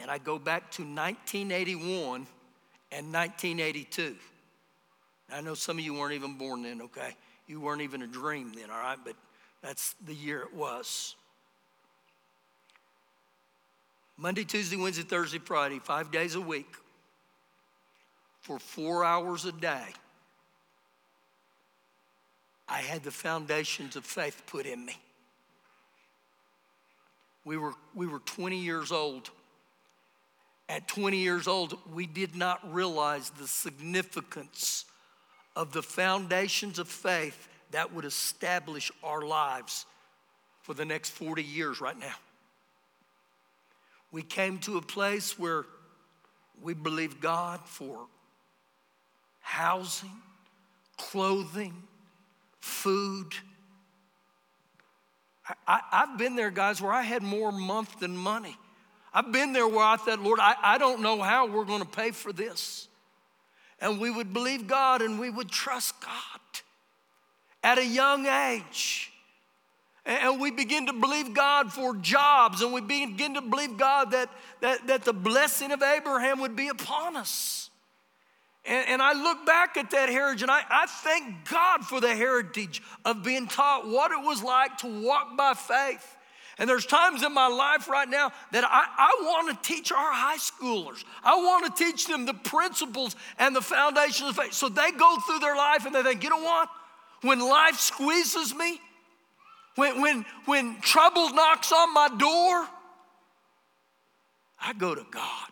And 0.00 0.10
I 0.10 0.16
go 0.16 0.38
back 0.38 0.70
to 0.70 0.82
1981 0.82 2.26
and 2.90 3.12
1982. 3.12 4.16
I 5.30 5.42
know 5.42 5.52
some 5.52 5.76
of 5.76 5.84
you 5.84 5.92
weren't 5.92 6.14
even 6.14 6.38
born 6.38 6.62
then, 6.62 6.80
okay? 6.80 7.16
You 7.46 7.60
weren't 7.60 7.82
even 7.82 8.00
a 8.00 8.06
dream 8.06 8.54
then, 8.54 8.70
all 8.70 8.78
right? 8.78 8.96
But 9.04 9.14
that's 9.60 9.94
the 10.06 10.14
year 10.14 10.40
it 10.40 10.54
was. 10.54 11.16
Monday, 14.16 14.44
Tuesday, 14.44 14.78
Wednesday, 14.78 15.02
Thursday, 15.02 15.40
Friday, 15.40 15.80
five 15.80 16.10
days 16.10 16.34
a 16.34 16.40
week, 16.40 16.72
for 18.40 18.58
four 18.58 19.04
hours 19.04 19.44
a 19.44 19.52
day, 19.52 19.88
I 22.66 22.78
had 22.78 23.04
the 23.04 23.10
foundations 23.10 23.96
of 23.96 24.06
faith 24.06 24.44
put 24.46 24.64
in 24.64 24.86
me. 24.86 24.96
We 27.44 27.56
were, 27.56 27.74
we 27.94 28.06
were 28.06 28.20
20 28.20 28.56
years 28.58 28.90
old 28.90 29.30
at 30.68 30.88
20 30.88 31.18
years 31.18 31.46
old, 31.46 31.78
we 31.92 32.06
did 32.06 32.34
not 32.34 32.72
realize 32.72 33.30
the 33.30 33.46
significance 33.46 34.86
of 35.54 35.72
the 35.72 35.82
foundations 35.82 36.78
of 36.78 36.88
faith 36.88 37.48
that 37.72 37.92
would 37.92 38.04
establish 38.04 38.90
our 39.02 39.22
lives 39.22 39.84
for 40.62 40.74
the 40.74 40.84
next 40.84 41.10
40 41.10 41.42
years 41.42 41.80
right 41.80 41.98
now. 41.98 42.14
We 44.10 44.22
came 44.22 44.58
to 44.60 44.78
a 44.78 44.82
place 44.82 45.38
where 45.38 45.66
we 46.62 46.72
believed 46.72 47.20
God 47.20 47.60
for 47.66 48.06
housing, 49.40 50.22
clothing, 50.96 51.74
food. 52.60 53.34
I, 55.66 55.80
have 55.90 56.18
been 56.18 56.36
there, 56.36 56.50
guys, 56.50 56.80
where 56.80 56.92
I 56.92 57.02
had 57.02 57.22
more 57.22 57.52
month 57.52 58.00
than 58.00 58.16
money. 58.16 58.56
I've 59.12 59.30
been 59.30 59.52
there 59.52 59.68
where 59.68 59.84
I 59.84 59.96
thought, 59.96 60.20
Lord, 60.20 60.40
I, 60.40 60.54
I 60.62 60.78
don't 60.78 61.02
know 61.02 61.20
how 61.20 61.46
we're 61.46 61.64
going 61.64 61.82
to 61.82 61.88
pay 61.88 62.10
for 62.10 62.32
this. 62.32 62.88
And 63.80 64.00
we 64.00 64.10
would 64.10 64.32
believe 64.32 64.66
God 64.66 65.02
and 65.02 65.18
we 65.20 65.30
would 65.30 65.50
trust 65.50 66.00
God 66.00 66.40
at 67.62 67.78
a 67.78 67.84
young 67.84 68.26
age. 68.26 69.10
And 70.06 70.40
we 70.40 70.50
begin 70.50 70.86
to 70.86 70.92
believe 70.92 71.32
God 71.32 71.72
for 71.72 71.96
jobs, 71.96 72.60
and 72.60 72.74
we 72.74 72.82
begin 72.82 73.34
to 73.34 73.40
believe 73.40 73.78
God 73.78 74.10
that, 74.10 74.28
that, 74.60 74.86
that 74.86 75.04
the 75.04 75.14
blessing 75.14 75.72
of 75.72 75.82
Abraham 75.82 76.40
would 76.40 76.54
be 76.54 76.68
upon 76.68 77.16
us. 77.16 77.70
And, 78.66 78.88
and 78.88 79.02
I 79.02 79.12
look 79.12 79.44
back 79.44 79.76
at 79.76 79.90
that 79.90 80.08
heritage, 80.08 80.42
and 80.42 80.50
I, 80.50 80.62
I 80.70 80.86
thank 80.86 81.48
God 81.50 81.84
for 81.84 82.00
the 82.00 82.14
heritage 82.14 82.82
of 83.04 83.22
being 83.22 83.46
taught 83.46 83.86
what 83.86 84.10
it 84.10 84.24
was 84.24 84.42
like 84.42 84.78
to 84.78 85.02
walk 85.02 85.36
by 85.36 85.54
faith. 85.54 86.16
And 86.56 86.70
there's 86.70 86.86
times 86.86 87.22
in 87.22 87.34
my 87.34 87.48
life 87.48 87.88
right 87.88 88.08
now 88.08 88.30
that 88.52 88.64
I, 88.64 88.86
I 88.96 89.22
want 89.22 89.62
to 89.62 89.74
teach 89.74 89.90
our 89.90 90.12
high 90.12 90.36
schoolers. 90.36 91.04
I 91.24 91.34
want 91.34 91.76
to 91.76 91.84
teach 91.84 92.06
them 92.06 92.26
the 92.26 92.34
principles 92.34 93.16
and 93.38 93.56
the 93.56 93.60
foundations 93.60 94.30
of 94.30 94.36
faith. 94.36 94.52
So 94.52 94.68
they 94.68 94.92
go 94.92 95.16
through 95.26 95.40
their 95.40 95.56
life 95.56 95.84
and 95.84 95.94
they 95.94 96.02
think, 96.02 96.22
you 96.22 96.30
know 96.30 96.42
what? 96.42 96.68
When 97.22 97.40
life 97.40 97.78
squeezes 97.80 98.54
me, 98.54 98.78
when, 99.74 100.00
when, 100.00 100.24
when 100.44 100.80
trouble 100.80 101.30
knocks 101.30 101.72
on 101.72 101.92
my 101.92 102.08
door, 102.08 102.68
I 104.60 104.72
go 104.78 104.94
to 104.94 105.04
God. 105.10 105.50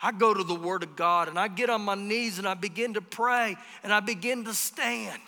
I 0.00 0.12
go 0.12 0.34
to 0.34 0.44
the 0.44 0.54
Word 0.54 0.82
of 0.82 0.96
God 0.96 1.28
and 1.28 1.38
I 1.38 1.48
get 1.48 1.70
on 1.70 1.82
my 1.82 1.94
knees 1.94 2.38
and 2.38 2.46
I 2.46 2.54
begin 2.54 2.94
to 2.94 3.00
pray 3.00 3.56
and 3.82 3.92
I 3.92 4.00
begin 4.00 4.44
to 4.44 4.54
stand. 4.54 5.20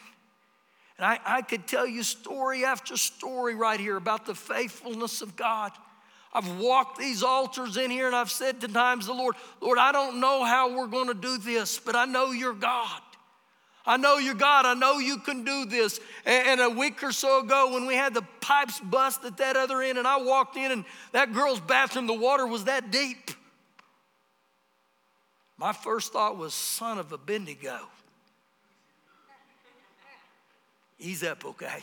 And 0.98 1.06
I, 1.06 1.18
I 1.24 1.42
could 1.42 1.66
tell 1.66 1.86
you 1.86 2.02
story 2.02 2.64
after 2.64 2.96
story 2.96 3.54
right 3.54 3.78
here 3.78 3.96
about 3.96 4.26
the 4.26 4.34
faithfulness 4.34 5.22
of 5.22 5.36
God. 5.36 5.72
I've 6.32 6.58
walked 6.58 6.98
these 6.98 7.22
altars 7.22 7.76
in 7.76 7.90
here 7.90 8.06
and 8.06 8.14
I've 8.14 8.30
said 8.30 8.60
to 8.60 8.68
times 8.68 9.06
the 9.06 9.14
Lord, 9.14 9.36
Lord, 9.60 9.78
I 9.78 9.92
don't 9.92 10.20
know 10.20 10.44
how 10.44 10.76
we're 10.76 10.86
going 10.86 11.08
to 11.08 11.14
do 11.14 11.38
this, 11.38 11.78
but 11.78 11.96
I 11.96 12.04
know 12.04 12.32
you're 12.32 12.52
God. 12.52 13.00
I 13.86 13.96
know 13.96 14.18
you're 14.18 14.34
God. 14.34 14.66
I 14.66 14.74
know 14.74 14.98
you 14.98 15.18
can 15.18 15.44
do 15.44 15.64
this. 15.64 16.00
And, 16.24 16.60
a 16.60 16.68
week 16.68 17.02
or 17.04 17.12
so 17.12 17.40
ago, 17.40 17.72
when 17.72 17.86
we 17.86 17.94
had 17.94 18.14
the 18.14 18.26
pipes 18.40 18.80
bust 18.80 19.24
at 19.24 19.36
that 19.36 19.56
other 19.56 19.80
end, 19.80 19.96
and 19.96 20.08
I 20.08 20.16
walked 20.16 20.56
in, 20.56 20.72
and 20.72 20.84
that 21.12 21.32
girl's 21.32 21.60
bathroom, 21.60 22.08
the 22.08 22.12
water 22.12 22.46
was 22.46 22.64
that 22.64 22.90
deep. 22.90 23.30
My 25.59 25.72
first 25.72 26.12
thought 26.12 26.36
was, 26.36 26.52
son 26.52 26.98
of 26.98 27.12
a 27.12 27.18
Bendigo. 27.18 27.78
He's 30.98 31.22
up, 31.22 31.44
okay? 31.44 31.78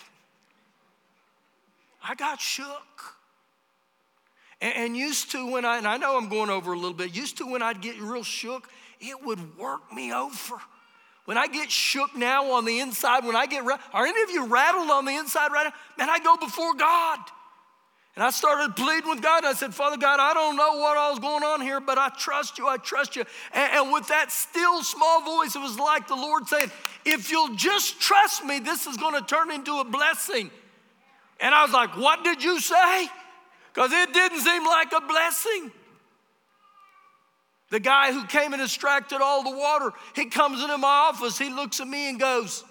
I 2.04 2.16
got 2.16 2.40
shook. 2.42 3.16
And, 4.62 4.76
and 4.76 4.98
used 4.98 5.32
to 5.32 5.52
when 5.52 5.66
I, 5.66 5.78
and 5.78 5.88
I 5.88 5.98
know 5.98 6.18
I'm 6.18 6.30
going 6.30 6.50
over 6.50 6.74
a 6.74 6.76
little 6.76 6.94
bit, 6.94 7.16
used 7.16 7.38
to 7.38 7.46
when 7.46 7.62
I'd 7.62 7.82
get 7.82 8.00
real 8.00 8.24
shook, 8.24 8.68
it 9.00 9.24
would 9.24 9.58
work 9.58 9.94
me 9.94 10.14
over. 10.14 10.56
When 11.26 11.38
I 11.38 11.48
get 11.48 11.72
shook 11.72 12.16
now 12.16 12.52
on 12.52 12.66
the 12.66 12.80
inside, 12.80 13.24
when 13.26 13.36
I 13.36 13.46
get, 13.46 13.64
are 13.64 14.06
any 14.06 14.22
of 14.24 14.30
you 14.30 14.46
rattled 14.46 14.90
on 14.90 15.06
the 15.06 15.16
inside 15.16 15.52
right 15.52 15.66
now? 15.66 15.74
Man, 15.98 16.10
I 16.10 16.20
go 16.20 16.38
before 16.38 16.74
God. 16.76 17.20
And 18.16 18.24
I 18.24 18.30
started 18.30 18.76
pleading 18.76 19.10
with 19.10 19.24
God. 19.24 19.44
I 19.44 19.54
said, 19.54 19.74
Father 19.74 19.98
God, 19.98 20.20
I 20.20 20.36
don't 20.36 20.56
know 20.56 20.78
what 20.78 20.98
all's 20.98 21.18
going 21.18 21.44
on 21.44 21.62
here, 21.62 21.80
but 21.80 21.98
I 21.98 22.10
trust 22.10 22.60
you. 22.60 22.68
I 22.68 22.78
trust 22.78 23.16
you. 23.16 23.24
And, 23.54 23.74
and, 23.74 23.92
with 23.92 24.08
that 24.10 24.32
still 24.32 24.84
small 24.84 25.24
voice, 25.24 25.56
it 25.56 25.60
was 25.60 25.80
like 25.80 26.08
the 26.08 26.16
Lord 26.16 26.48
saying, 26.48 26.70
If 27.06 27.32
you'll 27.32 27.56
just 27.56 28.00
trust 28.00 28.46
me, 28.46 28.60
this 28.60 28.86
is 28.86 28.98
going 28.98 29.20
to 29.20 29.26
turn 29.26 29.50
into 29.50 29.80
a 29.80 29.84
blessing. 29.84 30.52
And 31.40 31.56
I 31.56 31.64
was 31.64 31.74
like, 31.74 31.98
What 31.98 32.24
did 32.24 32.44
you 32.44 32.60
say? 32.60 33.08
Because 33.74 33.92
it 33.92 34.14
didn't 34.14 34.42
seem 34.42 34.64
like 34.64 34.92
a 34.92 35.02
blessing. 35.02 35.72
The 37.72 37.80
guy 37.80 38.14
who 38.14 38.28
came 38.28 38.54
and 38.54 38.62
extracted 38.62 39.22
all 39.22 39.44
the 39.44 39.58
water, 39.58 39.92
he 40.16 40.26
comes 40.26 40.62
into 40.62 40.78
my 40.78 41.10
office, 41.10 41.40
he 41.40 41.50
looks 41.50 41.80
at 41.80 41.88
me 41.88 42.10
and 42.10 42.20
goes, 42.20 42.64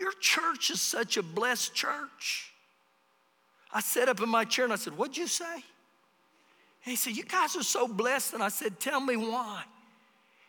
Your 0.00 0.12
church 0.18 0.70
is 0.70 0.80
such 0.80 1.18
a 1.18 1.22
blessed 1.22 1.74
church. 1.74 2.53
I 3.74 3.80
sat 3.80 4.08
up 4.08 4.22
in 4.22 4.28
my 4.28 4.44
chair 4.44 4.64
and 4.64 4.72
I 4.72 4.76
said, 4.76 4.96
What'd 4.96 5.16
you 5.16 5.26
say? 5.26 5.52
And 5.52 5.62
he 6.84 6.94
said, 6.94 7.16
You 7.16 7.24
guys 7.24 7.56
are 7.56 7.64
so 7.64 7.88
blessed. 7.88 8.32
And 8.32 8.42
I 8.42 8.48
said, 8.48 8.78
Tell 8.78 9.00
me 9.00 9.16
why. 9.16 9.64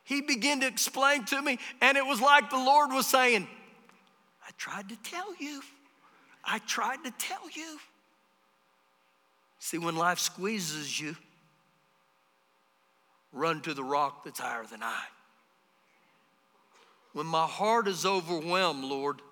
He 0.04 0.22
began 0.22 0.60
to 0.62 0.68
explain 0.68 1.26
to 1.26 1.42
me, 1.42 1.58
and 1.82 1.98
it 1.98 2.06
was 2.06 2.22
like 2.22 2.52
the 2.52 2.58
Lord 2.58 2.92
was 2.92 3.08
saying, 3.08 3.48
I 4.46 4.52
tried 4.56 4.90
to 4.90 4.96
tell 4.98 5.34
you. 5.40 5.62
I 6.44 6.60
tried 6.60 7.04
to 7.06 7.12
tell 7.18 7.50
you. 7.52 7.80
See, 9.58 9.80
when 9.80 9.96
life 9.96 10.20
squeezes 10.20 11.00
you, 11.00 11.16
run 13.34 13.62
to 13.62 13.74
the 13.74 13.84
rock 13.84 14.24
that's 14.24 14.40
higher 14.40 14.66
than 14.70 14.84
I. 14.84 15.04
When 17.14 17.26
my 17.26 17.48
heart 17.48 17.88
is 17.88 18.06
overwhelmed, 18.06 18.84
Lord, 18.84 19.24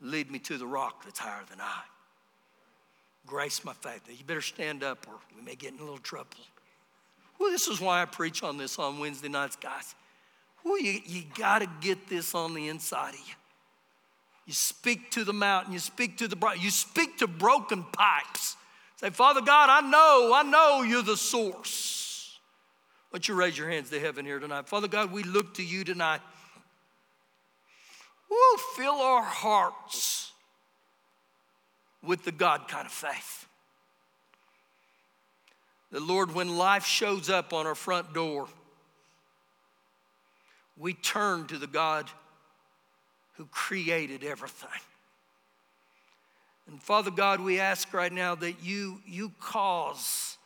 lead 0.00 0.30
me 0.30 0.38
to 0.38 0.56
the 0.56 0.66
rock 0.66 1.04
that's 1.04 1.18
higher 1.18 1.44
than 1.50 1.60
I. 1.60 1.82
Grace 3.26 3.64
my 3.64 3.72
faith. 3.72 4.02
You 4.08 4.24
better 4.24 4.42
stand 4.42 4.82
up 4.82 5.06
or 5.08 5.14
we 5.36 5.42
may 5.42 5.54
get 5.54 5.72
in 5.72 5.78
a 5.78 5.82
little 5.82 5.98
trouble. 5.98 6.30
Well, 7.38 7.50
this 7.50 7.68
is 7.68 7.80
why 7.80 8.02
I 8.02 8.04
preach 8.04 8.42
on 8.42 8.58
this 8.58 8.78
on 8.78 8.98
Wednesday 8.98 9.28
nights, 9.28 9.56
guys. 9.56 9.94
Well, 10.64 10.80
you, 10.80 11.00
you 11.04 11.22
got 11.36 11.60
to 11.60 11.68
get 11.80 12.08
this 12.08 12.34
on 12.34 12.54
the 12.54 12.68
inside 12.68 13.14
of 13.14 13.20
you. 13.20 13.34
You 14.46 14.52
speak 14.52 15.10
to 15.12 15.24
the 15.24 15.32
mountain, 15.32 15.72
you 15.72 15.78
speak 15.78 16.18
to 16.18 16.28
the 16.28 16.36
bright, 16.36 16.62
you 16.62 16.70
speak 16.70 17.18
to 17.18 17.26
broken 17.26 17.82
pipes. 17.92 18.56
Say, 18.96 19.10
Father 19.10 19.40
God, 19.40 19.70
I 19.70 19.80
know, 19.88 20.32
I 20.34 20.42
know 20.42 20.82
you're 20.82 21.02
the 21.02 21.16
source. 21.16 22.38
Don't 23.10 23.26
you 23.26 23.34
raise 23.34 23.56
your 23.56 23.70
hands 23.70 23.90
to 23.90 24.00
heaven 24.00 24.24
here 24.24 24.38
tonight? 24.38 24.68
Father 24.68 24.88
God, 24.88 25.12
we 25.12 25.22
look 25.22 25.54
to 25.54 25.64
you 25.64 25.82
tonight. 25.84 26.20
Woo, 28.30 28.36
fill 28.76 28.94
our 28.94 29.22
hearts 29.22 30.32
with 32.06 32.24
the 32.24 32.32
God 32.32 32.68
kind 32.68 32.86
of 32.86 32.92
faith. 32.92 33.46
The 35.90 36.00
Lord, 36.00 36.34
when 36.34 36.56
life 36.56 36.84
shows 36.84 37.30
up 37.30 37.52
on 37.52 37.66
our 37.66 37.74
front 37.74 38.12
door, 38.14 38.48
we 40.76 40.92
turn 40.92 41.46
to 41.46 41.58
the 41.58 41.68
God 41.68 42.10
who 43.34 43.46
created 43.46 44.24
everything. 44.24 44.68
And 46.66 46.82
Father 46.82 47.10
God, 47.10 47.40
we 47.40 47.60
ask 47.60 47.92
right 47.92 48.12
now 48.12 48.34
that 48.36 48.62
you, 48.62 49.00
you 49.06 49.32
cause 49.40 50.36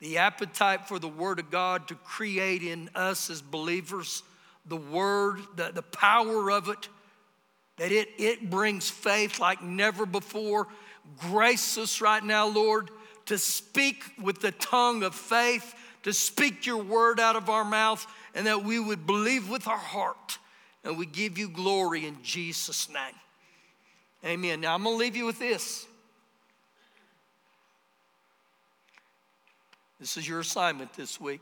the 0.00 0.18
appetite 0.18 0.86
for 0.86 0.98
the 0.98 1.08
Word 1.08 1.38
of 1.38 1.50
God 1.50 1.88
to 1.88 1.94
create 1.94 2.62
in 2.62 2.90
us 2.94 3.30
as 3.30 3.40
believers 3.40 4.22
the 4.66 4.76
Word, 4.76 5.40
the, 5.56 5.70
the 5.72 5.82
power 5.82 6.50
of 6.50 6.68
it, 6.68 6.88
that 7.78 7.92
it, 7.92 8.08
it 8.18 8.50
brings 8.50 8.90
faith 8.90 9.38
like 9.38 9.62
never 9.62 10.04
before. 10.04 10.68
Grace 11.18 11.78
us 11.78 12.00
right 12.00 12.22
now, 12.22 12.46
Lord, 12.46 12.90
to 13.26 13.38
speak 13.38 14.04
with 14.20 14.40
the 14.40 14.52
tongue 14.52 15.02
of 15.02 15.14
faith, 15.14 15.74
to 16.02 16.12
speak 16.12 16.66
your 16.66 16.82
word 16.82 17.18
out 17.18 17.36
of 17.36 17.48
our 17.50 17.64
mouth, 17.64 18.06
and 18.34 18.46
that 18.46 18.64
we 18.64 18.78
would 18.78 19.06
believe 19.06 19.48
with 19.48 19.66
our 19.66 19.76
heart. 19.76 20.38
And 20.84 20.96
we 20.96 21.06
give 21.06 21.36
you 21.36 21.48
glory 21.48 22.06
in 22.06 22.22
Jesus' 22.22 22.88
name. 22.88 23.14
Amen. 24.24 24.60
Now 24.60 24.74
I'm 24.74 24.84
going 24.84 24.94
to 24.94 24.98
leave 24.98 25.16
you 25.16 25.26
with 25.26 25.38
this. 25.38 25.86
This 29.98 30.16
is 30.16 30.28
your 30.28 30.40
assignment 30.40 30.92
this 30.92 31.20
week. 31.20 31.40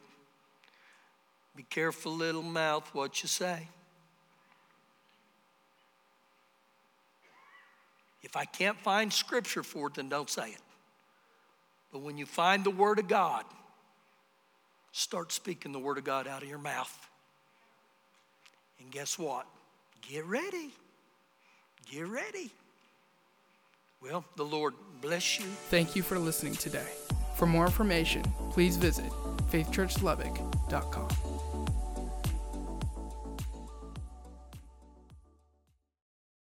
Be 1.57 1.65
careful, 1.65 2.13
little 2.13 2.43
mouth, 2.43 2.89
what 2.95 3.23
you 3.23 3.29
say. 3.29 3.69
If 8.25 8.37
I 8.37 8.47
can't 8.47 8.79
find 8.81 9.13
scripture 9.13 9.63
for 9.63 9.89
it, 9.89 9.95
then 9.95 10.09
don't 10.09 10.31
say 10.31 10.49
it. 10.49 10.61
But 11.93 12.01
when 12.01 12.17
you 12.17 12.27
find 12.27 12.65
the 12.65 12.71
Word 12.71 12.99
of 12.99 13.07
God, 13.07 13.45
start 14.93 15.31
speaking 15.31 15.73
the 15.73 15.79
Word 15.79 15.99
of 15.99 16.05
God 16.05 16.27
out 16.27 16.43
of 16.43 16.49
your 16.49 16.59
mouth. 16.59 16.99
And 18.81 18.91
guess 18.91 19.19
what? 19.19 19.47
Get 20.03 20.25
ready. 20.25 20.71
Get 21.91 22.09
ready. 22.09 22.51
Well, 24.03 24.25
the 24.37 24.45
Lord 24.45 24.75
bless 25.01 25.39
you. 25.39 25.47
Thank 25.69 25.95
you 25.95 26.03
for 26.03 26.19
listening 26.19 26.55
today. 26.55 26.89
For 27.37 27.47
more 27.47 27.67
information, 27.67 28.23
please 28.51 28.77
visit 28.77 29.11
faithchurchlubbock.com. 29.51 31.34